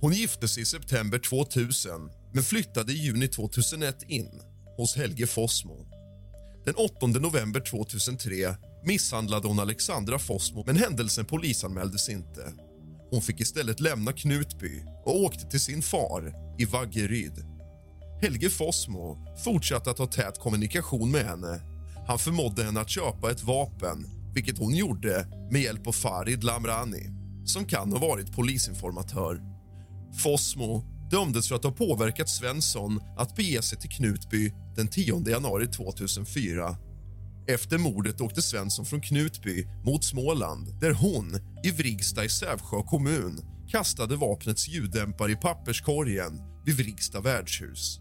Hon 0.00 0.12
gifte 0.12 0.48
sig 0.48 0.62
i 0.62 0.66
september 0.66 1.18
2000 1.18 2.10
men 2.34 2.42
flyttade 2.42 2.92
i 2.92 2.96
juni 2.96 3.28
2001 3.28 4.02
in 4.08 4.30
hos 4.76 4.96
Helge 4.96 5.26
Fossmo. 5.26 5.86
Den 6.64 6.74
8 6.74 7.06
november 7.06 7.60
2003 7.60 8.56
misshandlade 8.84 9.48
hon 9.48 9.58
Alexandra 9.58 10.18
Fossmo 10.18 10.64
men 10.66 10.76
händelsen 10.76 11.24
polisanmäldes 11.24 12.08
inte. 12.08 12.52
Hon 13.10 13.22
fick 13.22 13.40
istället 13.40 13.80
lämna 13.80 14.12
Knutby 14.12 14.82
och 15.04 15.20
åkte 15.20 15.46
till 15.46 15.60
sin 15.60 15.82
far 15.82 16.32
i 16.58 16.64
Vaggeryd. 16.64 17.44
Helge 18.22 18.50
Fossmo 18.50 19.36
fortsatte 19.44 19.90
att 19.90 19.98
ha 19.98 20.06
tät 20.06 20.38
kommunikation 20.38 21.10
med 21.10 21.24
henne. 21.24 21.60
Han 22.06 22.18
förmådde 22.18 22.64
henne 22.64 22.80
att 22.80 22.90
köpa 22.90 23.30
ett 23.30 23.42
vapen 23.42 24.06
vilket 24.34 24.58
hon 24.58 24.74
gjorde 24.74 25.26
med 25.50 25.62
hjälp 25.62 25.86
av 25.86 25.92
Farid 25.92 26.44
Lamrani 26.44 27.10
som 27.44 27.64
kan 27.64 27.92
ha 27.92 27.98
varit 27.98 28.32
polisinformatör. 28.32 29.40
Fossmo 30.22 30.84
dömdes 31.10 31.48
för 31.48 31.56
att 31.56 31.64
ha 31.64 31.70
påverkat 31.70 32.28
Svensson 32.28 33.00
att 33.16 33.36
bege 33.36 33.62
sig 33.62 33.78
till 33.78 33.90
Knutby 33.90 34.52
den 34.76 34.88
10 34.88 35.28
januari 35.28 35.66
2004. 35.66 36.76
Efter 37.54 37.78
mordet 37.78 38.20
åkte 38.20 38.42
Svensson 38.42 38.84
från 38.84 39.00
Knutby 39.00 39.66
mot 39.84 40.04
Småland 40.04 40.80
där 40.80 40.92
hon, 40.92 41.38
i 41.64 41.70
Vrigsta 41.70 42.24
i 42.24 42.28
Sävsjö 42.28 42.82
kommun 42.82 43.40
kastade 43.68 44.16
vapnets 44.16 44.68
ljuddämpare 44.68 45.32
i 45.32 45.36
papperskorgen 45.36 46.40
vid 46.66 46.76
Vrigsta 46.76 47.20
värdshus. 47.20 48.00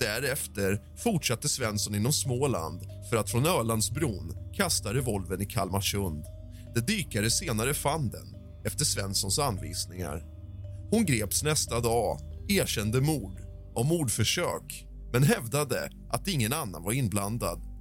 Därefter 0.00 0.80
fortsatte 0.96 1.48
Svensson 1.48 1.94
inom 1.94 2.12
Småland 2.12 2.82
för 3.10 3.16
att 3.16 3.30
från 3.30 3.46
Ölandsbron 3.46 4.52
kasta 4.56 4.94
revolven 4.94 5.42
i 5.42 5.46
Kalmarsund 5.46 6.24
där 6.74 6.80
dykare 6.80 7.30
senare 7.30 7.74
fann 7.74 8.10
den 8.10 8.34
efter 8.64 8.84
Svenssons 8.84 9.38
anvisningar. 9.38 10.24
Hon 10.90 11.04
greps 11.04 11.42
nästa 11.42 11.80
dag, 11.80 12.20
erkände 12.48 13.00
mord 13.00 13.40
och 13.74 13.86
mordförsök 13.86 14.86
men 15.12 15.22
hävdade 15.22 15.90
att 16.10 16.28
ingen 16.28 16.52
annan 16.52 16.82
var 16.82 16.92
inblandad. 16.92 17.75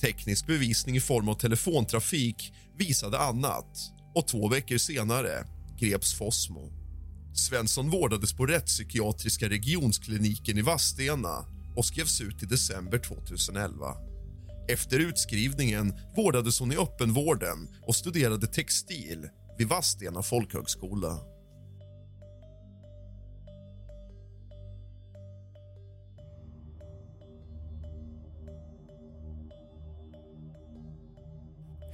Teknisk 0.00 0.46
bevisning 0.46 0.96
i 0.96 1.00
form 1.00 1.28
av 1.28 1.34
telefontrafik 1.34 2.52
visade 2.78 3.18
annat 3.18 3.92
och 4.14 4.28
två 4.28 4.48
veckor 4.48 4.78
senare 4.78 5.46
greps 5.80 6.14
Fossmo. 6.14 6.72
Svensson 7.34 7.90
vårdades 7.90 8.32
på 8.32 8.46
rättspsykiatriska 8.46 9.48
regionskliniken 9.48 10.58
i 10.58 10.62
Vadstena 10.62 11.44
och 11.76 11.84
skrevs 11.84 12.20
ut 12.20 12.42
i 12.42 12.46
december 12.46 12.98
2011. 12.98 13.86
Efter 14.68 14.98
utskrivningen 14.98 15.94
vårdades 16.16 16.60
hon 16.60 16.72
i 16.72 16.76
öppenvården 16.76 17.68
och 17.82 17.96
studerade 17.96 18.46
textil 18.46 19.28
vid 19.58 19.68
Vadstena 19.68 20.22
folkhögskola. 20.22 21.35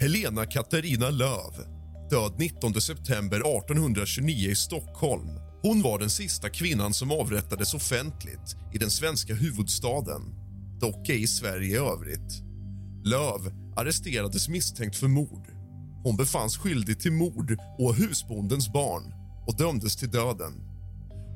Helena 0.02 0.46
Katarina 0.46 1.10
Löv, 1.10 1.52
död 2.10 2.34
19 2.38 2.80
september 2.80 3.36
1829 3.36 4.50
i 4.50 4.54
Stockholm. 4.54 5.28
Hon 5.62 5.82
var 5.82 5.98
den 5.98 6.10
sista 6.10 6.48
kvinnan 6.48 6.94
som 6.94 7.10
avrättades 7.12 7.74
offentligt 7.74 8.56
i 8.74 8.78
den 8.78 8.90
svenska 8.90 9.34
huvudstaden, 9.34 10.22
dock 10.80 11.08
ej 11.08 11.22
i 11.22 11.26
Sverige 11.26 11.76
i 11.76 11.78
övrigt. 11.78 12.42
Löv 13.04 13.52
arresterades 13.76 14.48
misstänkt 14.48 14.96
för 14.96 15.08
mord. 15.08 15.46
Hon 16.04 16.16
befanns 16.16 16.58
skyldig 16.58 17.00
till 17.00 17.12
mord 17.12 17.56
och 17.78 17.94
husbondens 17.94 18.72
barn 18.72 19.12
och 19.46 19.56
dömdes 19.56 19.96
till 19.96 20.10
döden. 20.10 20.52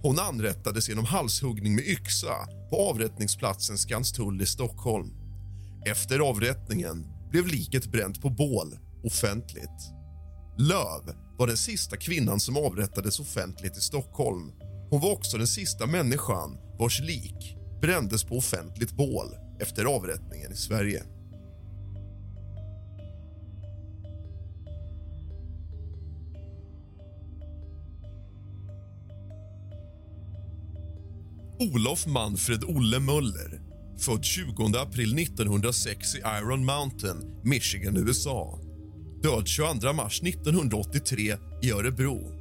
Hon 0.03 0.19
anrättades 0.19 0.89
genom 0.89 1.05
halshuggning 1.05 1.75
med 1.75 1.85
yxa 1.85 2.35
på 2.71 2.91
avrättningsplatsen 2.91 3.79
Skanstull 3.79 4.43
i 4.43 4.47
Stockholm. 4.47 5.11
Efter 5.85 6.19
avrättningen 6.19 7.16
blev 7.31 7.47
liket 7.47 7.87
bränt 7.87 8.23
på 8.23 8.31
bål 8.31 8.79
offentligt. 9.05 9.93
Löv 10.59 11.15
var 11.39 11.47
den 11.47 11.57
sista 11.57 11.97
kvinnan 11.97 12.41
som 12.41 12.57
avrättades 12.57 13.21
offentligt 13.21 13.77
i 13.77 13.81
Stockholm. 13.81 14.53
Hon 14.91 15.01
var 15.01 15.13
också 15.13 15.39
den 15.39 15.47
sista 15.47 15.87
människan 15.87 16.59
vars 16.79 17.01
lik 17.01 17.57
brändes 17.81 18.25
på 18.25 18.37
offentligt 18.37 18.93
bål 18.93 19.27
efter 19.61 19.85
avrättningen 19.85 20.53
i 20.53 20.57
Sverige. 20.57 21.03
Olof 31.59 32.07
Manfred 32.07 32.65
Olle 32.65 33.01
Möller 33.01 33.61
född 33.99 34.25
20 34.25 34.79
april 34.79 35.19
1906 35.19 36.15
i 36.15 36.19
Iron 36.19 36.65
Mountain, 36.65 37.17
Michigan, 37.45 37.97
USA. 37.97 38.61
Död 39.23 39.49
22 39.49 39.93
mars 39.93 40.23
1983 40.23 41.37
i 41.63 41.71
Örebro. 41.71 42.33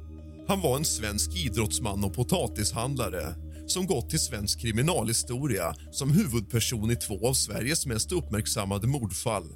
Han 0.48 0.60
var 0.60 0.76
en 0.76 0.84
svensk 0.84 1.36
idrottsman 1.36 2.04
och 2.04 2.14
potatishandlare 2.14 3.34
som 3.66 3.86
gått 3.86 4.10
till 4.10 4.18
svensk 4.18 4.60
kriminalhistoria 4.60 5.74
som 5.92 6.10
huvudperson 6.10 6.90
i 6.90 6.96
två 6.96 7.28
av 7.28 7.34
Sveriges 7.34 7.86
mest 7.86 8.12
uppmärksammade 8.12 8.86
mordfall. 8.86 9.48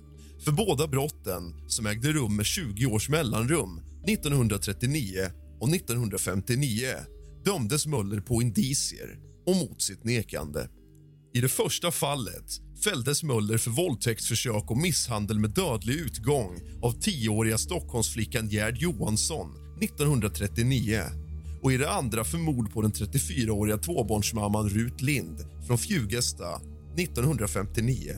För 0.44 0.52
båda 0.52 0.86
brotten, 0.86 1.54
som 1.68 1.86
ägde 1.86 2.12
rum 2.12 2.36
med 2.36 2.46
20 2.46 2.86
års 2.86 3.08
mellanrum 3.08 3.80
1939 4.06 5.30
och 5.60 5.68
1959 5.68 6.86
dömdes 7.44 7.86
Möller 7.86 8.20
på 8.20 8.42
indicier 8.42 9.18
och 9.46 9.56
mot 9.56 9.82
sitt 9.82 10.04
nekande. 10.04 10.68
I 11.32 11.40
det 11.40 11.48
första 11.48 11.90
fallet 11.90 12.60
fälldes 12.84 13.22
Möller 13.22 13.58
för 13.58 13.70
våldtäktsförsök 13.70 14.70
och 14.70 14.76
misshandel 14.76 15.38
med 15.38 15.50
dödlig 15.50 15.94
utgång 15.94 16.60
av 16.82 16.92
tioåriga 16.92 17.58
Stockholmsflickan 17.58 18.48
Gerd 18.48 18.76
Johansson 18.76 19.50
1939 19.82 21.02
och 21.62 21.72
i 21.72 21.76
det 21.76 21.90
andra 21.90 22.24
för 22.24 22.38
mord 22.38 22.72
på 22.72 22.82
den 22.82 22.92
34-åriga 22.92 23.78
tvåbarnsmamman 23.78 24.68
Rut 24.68 25.00
Lind 25.00 25.38
från 25.66 25.78
Fjugesta 25.78 26.60
1959. 26.98 28.12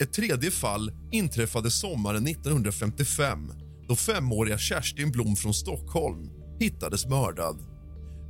Ett 0.00 0.12
tredje 0.12 0.50
fall 0.50 0.92
inträffade 1.12 1.70
sommaren 1.70 2.26
1955 2.26 3.52
då 3.88 3.96
femåriga 3.96 4.58
Kerstin 4.58 5.10
Blom 5.10 5.36
från 5.36 5.54
Stockholm 5.54 6.30
hittades 6.60 7.06
mördad. 7.06 7.71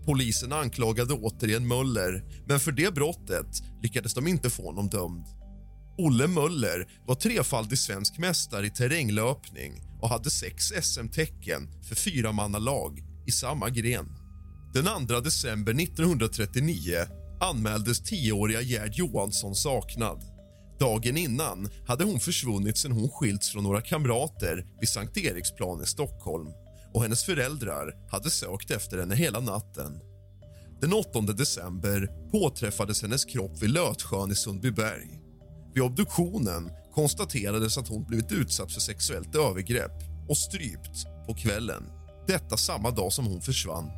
Polisen 0.04 0.52
anklagade 0.52 1.14
återigen 1.14 1.68
Möller, 1.68 2.24
men 2.46 2.60
för 2.60 2.72
det 2.72 2.94
brottet 2.94 3.62
lyckades 3.82 4.14
de 4.14 4.26
inte 4.26 4.50
få 4.50 4.66
honom 4.66 4.88
dömd. 4.88 5.26
Olle 5.98 6.26
Möller 6.26 6.86
var 7.06 7.14
trefaldig 7.14 7.78
svensk 7.78 8.18
mästare 8.18 8.66
i 8.66 8.70
terränglöpning 8.70 9.72
och 10.00 10.08
hade 10.08 10.30
sex 10.30 10.72
SM-tecken 10.82 11.68
för 11.88 11.94
fyramannalag 11.94 13.02
i 13.26 13.30
samma 13.30 13.70
gren. 13.70 14.06
Den 14.74 15.06
2 15.06 15.20
december 15.20 15.82
1939 15.82 16.96
anmäldes 17.40 18.02
tioåriga 18.02 18.60
Gerd 18.60 18.94
Johansson 18.94 19.54
saknad. 19.54 20.22
Dagen 20.80 21.16
innan 21.16 21.70
hade 21.86 22.04
hon 22.04 22.20
försvunnit 22.20 22.78
sen 22.78 22.92
hon 22.92 23.10
skilts 23.10 23.52
från 23.52 23.64
några 23.64 23.80
kamrater 23.80 24.66
vid 24.80 24.88
Sankt 24.88 25.16
Eriksplan 25.16 25.82
i 25.82 25.86
Stockholm 25.86 26.48
och 26.94 27.02
hennes 27.02 27.24
föräldrar 27.24 27.94
hade 28.10 28.30
sökt 28.30 28.70
efter 28.70 28.98
henne 28.98 29.14
hela 29.14 29.40
natten. 29.40 30.00
Den 30.80 30.92
8 30.92 31.20
december 31.20 32.08
påträffades 32.30 33.02
hennes 33.02 33.24
kropp 33.24 33.62
vid 33.62 33.70
Lötsjön 33.70 34.30
i 34.30 34.34
Sundbyberg. 34.34 35.20
Vid 35.74 35.82
obduktionen 35.82 36.70
konstaterades 36.94 37.78
att 37.78 37.88
hon 37.88 38.04
blivit 38.04 38.32
utsatt 38.32 38.72
för 38.72 38.80
sexuellt 38.80 39.34
övergrepp 39.34 40.02
och 40.28 40.38
strypt 40.38 41.06
på 41.26 41.34
kvällen. 41.34 41.82
Detta 42.26 42.56
samma 42.56 42.90
dag 42.90 43.12
som 43.12 43.26
hon 43.26 43.40
försvann. 43.40 43.90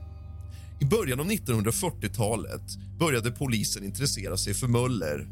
I 0.81 0.85
början 0.85 1.21
av 1.21 1.27
1940-talet 1.27 2.77
började 2.99 3.31
polisen 3.31 3.85
intressera 3.85 4.37
sig 4.37 4.55
för 4.55 4.67
Möller. 4.67 5.29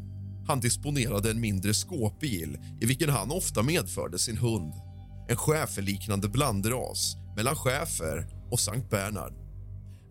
Han 0.47 0.59
disponerade 0.59 1.31
en 1.31 1.41
mindre 1.41 1.73
skåpbil 1.73 2.57
i 2.81 2.85
vilken 2.85 3.09
han 3.09 3.31
ofta 3.31 3.63
medförde 3.63 4.19
sin 4.19 4.37
hund. 4.37 4.73
En 5.33 5.37
schäferliknande 5.37 6.29
blandras 6.29 7.15
mellan 7.35 7.55
schäfer 7.55 8.27
och 8.51 8.59
Sankt 8.59 8.89
Bernhard. 8.89 9.33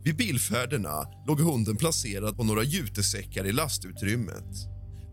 Vid 0.05 0.17
bilfärderna 0.17 1.05
låg 1.27 1.41
hunden 1.41 1.77
placerad 1.77 2.37
på 2.37 2.45
några 2.45 2.63
jutesäckar 2.63 3.45
i 3.45 3.53
lastutrymmet. 3.53 4.55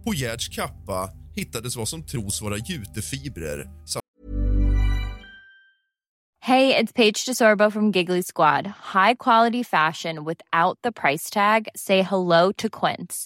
På 0.06 0.14
Gerds 0.14 0.48
kappa 0.48 1.10
hittades 1.36 1.76
vad 1.76 1.88
som 1.88 2.06
tros 2.06 2.42
vara 2.42 2.58
jutefibrer. 2.58 3.70
Hej, 6.42 6.68
det 6.68 6.80
är 6.80 6.86
Paige 6.94 7.26
DeSorbo 7.28 7.72
från 7.72 7.92
Giggly 7.92 8.24
Squad. 8.24 8.66
High 8.94 9.16
quality 9.20 9.64
fashion 9.64 10.26
without 10.26 10.82
the 10.84 10.92
price 10.92 11.34
tag. 11.34 11.68
Say 11.76 12.02
hello 12.02 12.54
to 12.58 12.68
Quince. 12.70 13.26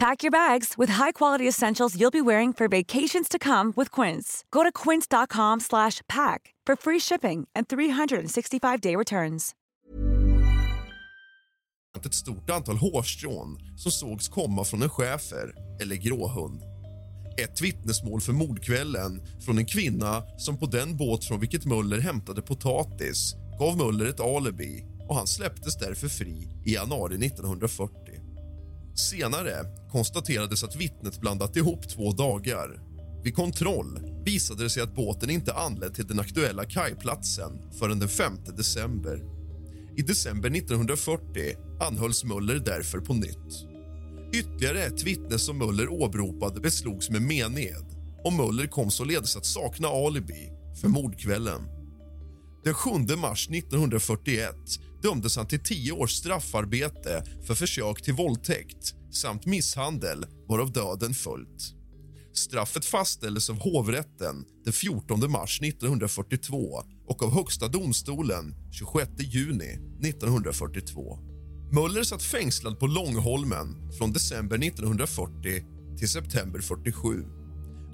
Pack 0.00 0.22
your 0.22 0.30
bags 0.30 0.78
with 0.78 0.92
high-quality 0.92 1.48
essentials 1.48 1.96
you'll 1.96 2.10
be 2.10 2.20
wearing 2.20 2.54
for 2.54 2.68
vacations 2.68 3.28
to 3.28 3.38
come 3.38 3.72
with 3.76 4.00
Quince. 4.00 4.44
Go 4.50 4.62
to 4.62 4.72
quince.com/pack 4.72 6.54
for 6.66 6.76
free 6.76 7.00
shipping 7.00 7.46
and 7.54 7.66
365-day 7.66 8.96
returns. 8.96 9.54
Ett 12.06 12.14
stort 12.14 12.50
antal 12.50 12.76
hårstrån 12.76 13.58
som 13.76 13.92
sågs 13.92 14.28
komma 14.28 14.64
från 14.64 14.82
en 14.82 14.90
schäfer 14.90 15.54
eller 15.80 15.96
gråhund. 15.96 16.62
Ett 17.38 17.60
vittnesmål 17.60 18.20
för 18.20 18.32
mordkvällen 18.32 19.20
från 19.40 19.58
en 19.58 19.66
kvinna 19.66 20.22
som 20.38 20.58
på 20.58 20.66
den 20.66 20.96
båt 20.96 21.24
från 21.24 21.40
vilket 21.40 21.64
Möller 21.64 22.00
hämtade 22.00 22.42
potatis 22.42 23.34
gav 23.58 23.76
Möller 23.76 24.06
ett 24.06 24.20
alibi 24.20 24.84
och 25.08 25.16
han 25.16 25.26
släpptes 25.26 25.78
därför 25.78 26.08
fri 26.08 26.48
i 26.66 26.74
januari 26.74 27.26
1940. 27.26 28.29
Senare 29.00 29.64
konstaterades 29.90 30.64
att 30.64 30.76
vittnet 30.76 31.20
blandat 31.20 31.56
ihop 31.56 31.88
två 31.88 32.12
dagar. 32.12 32.80
Vid 33.24 33.34
kontroll 33.34 34.00
visade 34.24 34.62
det 34.62 34.70
sig 34.70 34.82
att 34.82 34.94
båten 34.94 35.30
inte 35.30 35.54
anlänt 35.54 35.94
till 35.94 36.06
den 36.06 36.20
aktuella 36.20 36.64
kajplatsen 36.64 37.72
förrän 37.78 37.98
den 37.98 38.08
5 38.08 38.32
december. 38.56 39.22
I 39.96 40.02
december 40.02 40.50
1940 40.50 41.56
anhölls 41.80 42.24
Möller 42.24 42.58
därför 42.58 42.98
på 42.98 43.14
nytt. 43.14 43.66
Ytterligare 44.34 44.82
ett 44.82 45.02
vittne 45.02 45.38
som 45.38 45.58
Möller 45.58 45.88
åberopade 45.88 46.60
beslogs 46.60 47.10
med 47.10 47.22
mened 47.22 47.86
och 48.24 48.32
Möller 48.32 48.66
kom 48.66 48.90
således 48.90 49.36
att 49.36 49.46
sakna 49.46 49.88
alibi 49.88 50.50
för 50.80 50.88
mordkvällen. 50.88 51.60
Den 52.64 52.74
7 52.74 52.90
mars 53.16 53.48
1941 53.50 54.54
dömdes 55.02 55.36
han 55.36 55.46
till 55.46 55.62
tio 55.62 55.92
års 55.92 56.12
straffarbete 56.12 57.24
för 57.46 57.54
försök 57.54 58.02
till 58.02 58.14
våldtäkt 58.14 58.94
samt 59.12 59.46
misshandel 59.46 60.26
varav 60.48 60.72
döden 60.72 61.14
följt. 61.14 61.74
Straffet 62.32 62.84
fastställdes 62.84 63.50
av 63.50 63.58
hovrätten 63.58 64.44
den 64.64 64.72
14 64.72 65.30
mars 65.30 65.60
1942 65.62 66.82
och 67.06 67.22
av 67.22 67.34
Högsta 67.34 67.68
domstolen 67.68 68.54
26 68.72 69.10
juni 69.18 69.78
1942. 70.02 71.18
Möller 71.72 72.02
satt 72.02 72.22
fängslad 72.22 72.78
på 72.78 72.86
Långholmen 72.86 73.92
från 73.98 74.12
december 74.12 74.56
1940 74.56 75.64
till 75.98 76.08
september 76.08 76.60
47. 76.60 77.24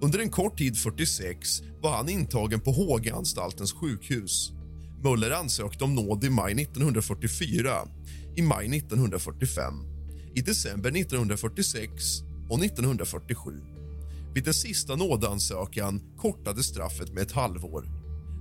Under 0.00 0.18
en 0.18 0.30
kort 0.30 0.58
tid 0.58 0.78
46 0.78 1.62
var 1.82 1.96
han 1.96 2.08
intagen 2.08 2.60
på 2.60 2.70
Hågeanstaltens 2.70 3.72
sjukhus. 3.72 4.52
Möller 5.06 5.30
ansökte 5.30 5.84
om 5.84 5.94
nåd 5.94 6.24
i 6.24 6.30
maj 6.30 6.52
1944, 6.52 7.70
i 8.36 8.42
maj 8.42 8.76
1945, 8.76 9.74
i 10.34 10.40
december 10.40 10.90
1946 10.90 11.92
och 12.50 12.64
1947. 12.64 13.52
Vid 14.34 14.44
den 14.44 14.54
sista 14.54 14.96
nådeansökan 14.96 16.00
kortades 16.16 16.66
straffet 16.66 17.12
med 17.12 17.22
ett 17.22 17.32
halvår. 17.32 17.84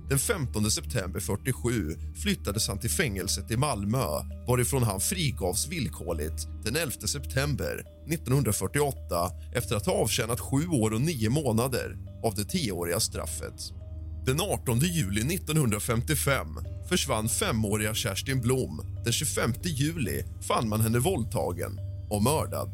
Den 0.08 0.18
15 0.18 0.70
september 0.70 1.20
47 1.20 1.96
flyttades 2.22 2.68
han 2.68 2.78
till 2.78 2.90
fängelset 2.90 3.50
i 3.50 3.56
Malmö 3.56 4.06
varifrån 4.48 4.82
han 4.82 5.00
frigavs 5.00 5.68
villkorligt 5.68 6.46
den 6.64 6.76
11 6.76 6.92
september 6.92 7.84
1948 8.10 9.30
efter 9.54 9.76
att 9.76 9.86
ha 9.86 9.92
avtjänat 9.92 10.40
sju 10.40 10.66
år 10.66 10.90
och 10.90 11.00
nio 11.00 11.30
månader 11.30 11.96
av 12.24 12.34
det 12.34 12.44
tioåriga 12.44 13.00
straffet. 13.00 13.85
Den 14.26 14.40
18 14.40 14.78
juli 14.78 15.34
1955 15.34 16.46
försvann 16.88 17.28
femåriga 17.28 17.94
Kerstin 17.94 18.40
Blom. 18.40 18.82
Den 19.04 19.12
25 19.12 19.52
juli 19.62 20.24
fann 20.48 20.68
man 20.68 20.80
henne 20.80 20.98
våldtagen 20.98 21.80
och 22.10 22.22
mördad. 22.22 22.70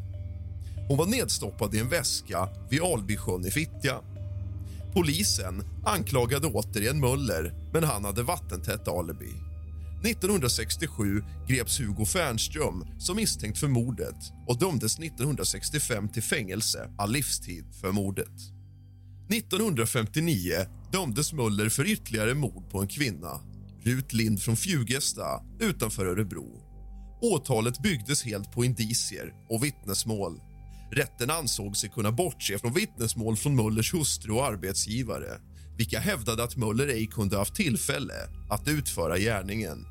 Hon 0.87 0.97
var 0.97 1.05
nedstoppad 1.05 1.75
i 1.75 1.79
en 1.79 1.89
väska 1.89 2.49
vid 2.69 2.81
Albysjön 2.81 3.45
i 3.45 3.51
Fittja. 3.51 4.01
Polisen 4.93 5.63
anklagade 5.85 6.47
återigen 6.47 6.99
Möller, 6.99 7.53
men 7.73 7.83
han 7.83 8.05
hade 8.05 8.23
vattentätt 8.23 8.87
alibi. 8.87 9.31
1967 10.03 11.23
greps 11.47 11.79
Hugo 11.79 12.05
Fernström 12.05 12.85
som 12.99 13.15
misstänkt 13.15 13.59
för 13.59 13.67
mordet 13.67 14.31
och 14.47 14.59
dömdes 14.59 14.99
1965 14.99 16.09
till 16.09 16.23
fängelse 16.23 16.89
all 16.97 17.11
livstid 17.11 17.65
för 17.81 17.91
mordet. 17.91 18.33
1959 19.29 20.65
dömdes 20.93 21.33
Möller 21.33 21.69
för 21.69 21.87
ytterligare 21.87 22.33
mord 22.33 22.69
på 22.69 22.81
en 22.81 22.87
kvinna, 22.87 23.39
Rut 23.83 24.13
Lind 24.13 24.41
från 24.41 24.55
Fjugesta 24.55 25.25
utanför 25.59 26.05
Örebro. 26.05 26.61
Åtalet 27.21 27.81
byggdes 27.81 28.23
helt 28.23 28.51
på 28.51 28.65
indicier 28.65 29.33
och 29.49 29.63
vittnesmål. 29.63 30.39
Rätten 30.91 31.29
ansåg 31.29 31.77
sig 31.77 31.89
kunna 31.89 32.11
bortse 32.11 32.59
från 32.59 32.73
vittnesmål 32.73 33.37
från 33.37 33.55
Möllers 33.55 33.93
hustru 33.93 34.33
och 34.33 34.45
arbetsgivare 34.45 35.39
vilka 35.77 35.99
hävdade 35.99 36.43
att 36.43 36.57
Möller 36.57 36.87
ej 36.87 37.07
kunde 37.07 37.37
haft 37.37 37.55
tillfälle 37.55 38.13
att 38.49 38.67
utföra 38.67 39.17
gärningen. 39.17 39.85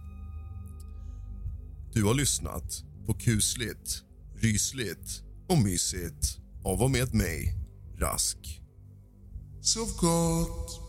Du 1.92 2.04
har 2.04 2.14
lyssnat 2.14 2.84
på 3.06 3.14
kusligt, 3.14 4.02
rysligt 4.36 5.22
och 5.48 5.58
mysigt 5.58 6.38
av 6.64 6.82
och 6.82 6.90
med 6.90 7.14
mig, 7.14 7.54
Rask. 7.98 8.60
Sov 9.62 9.88
gott. 10.00 10.81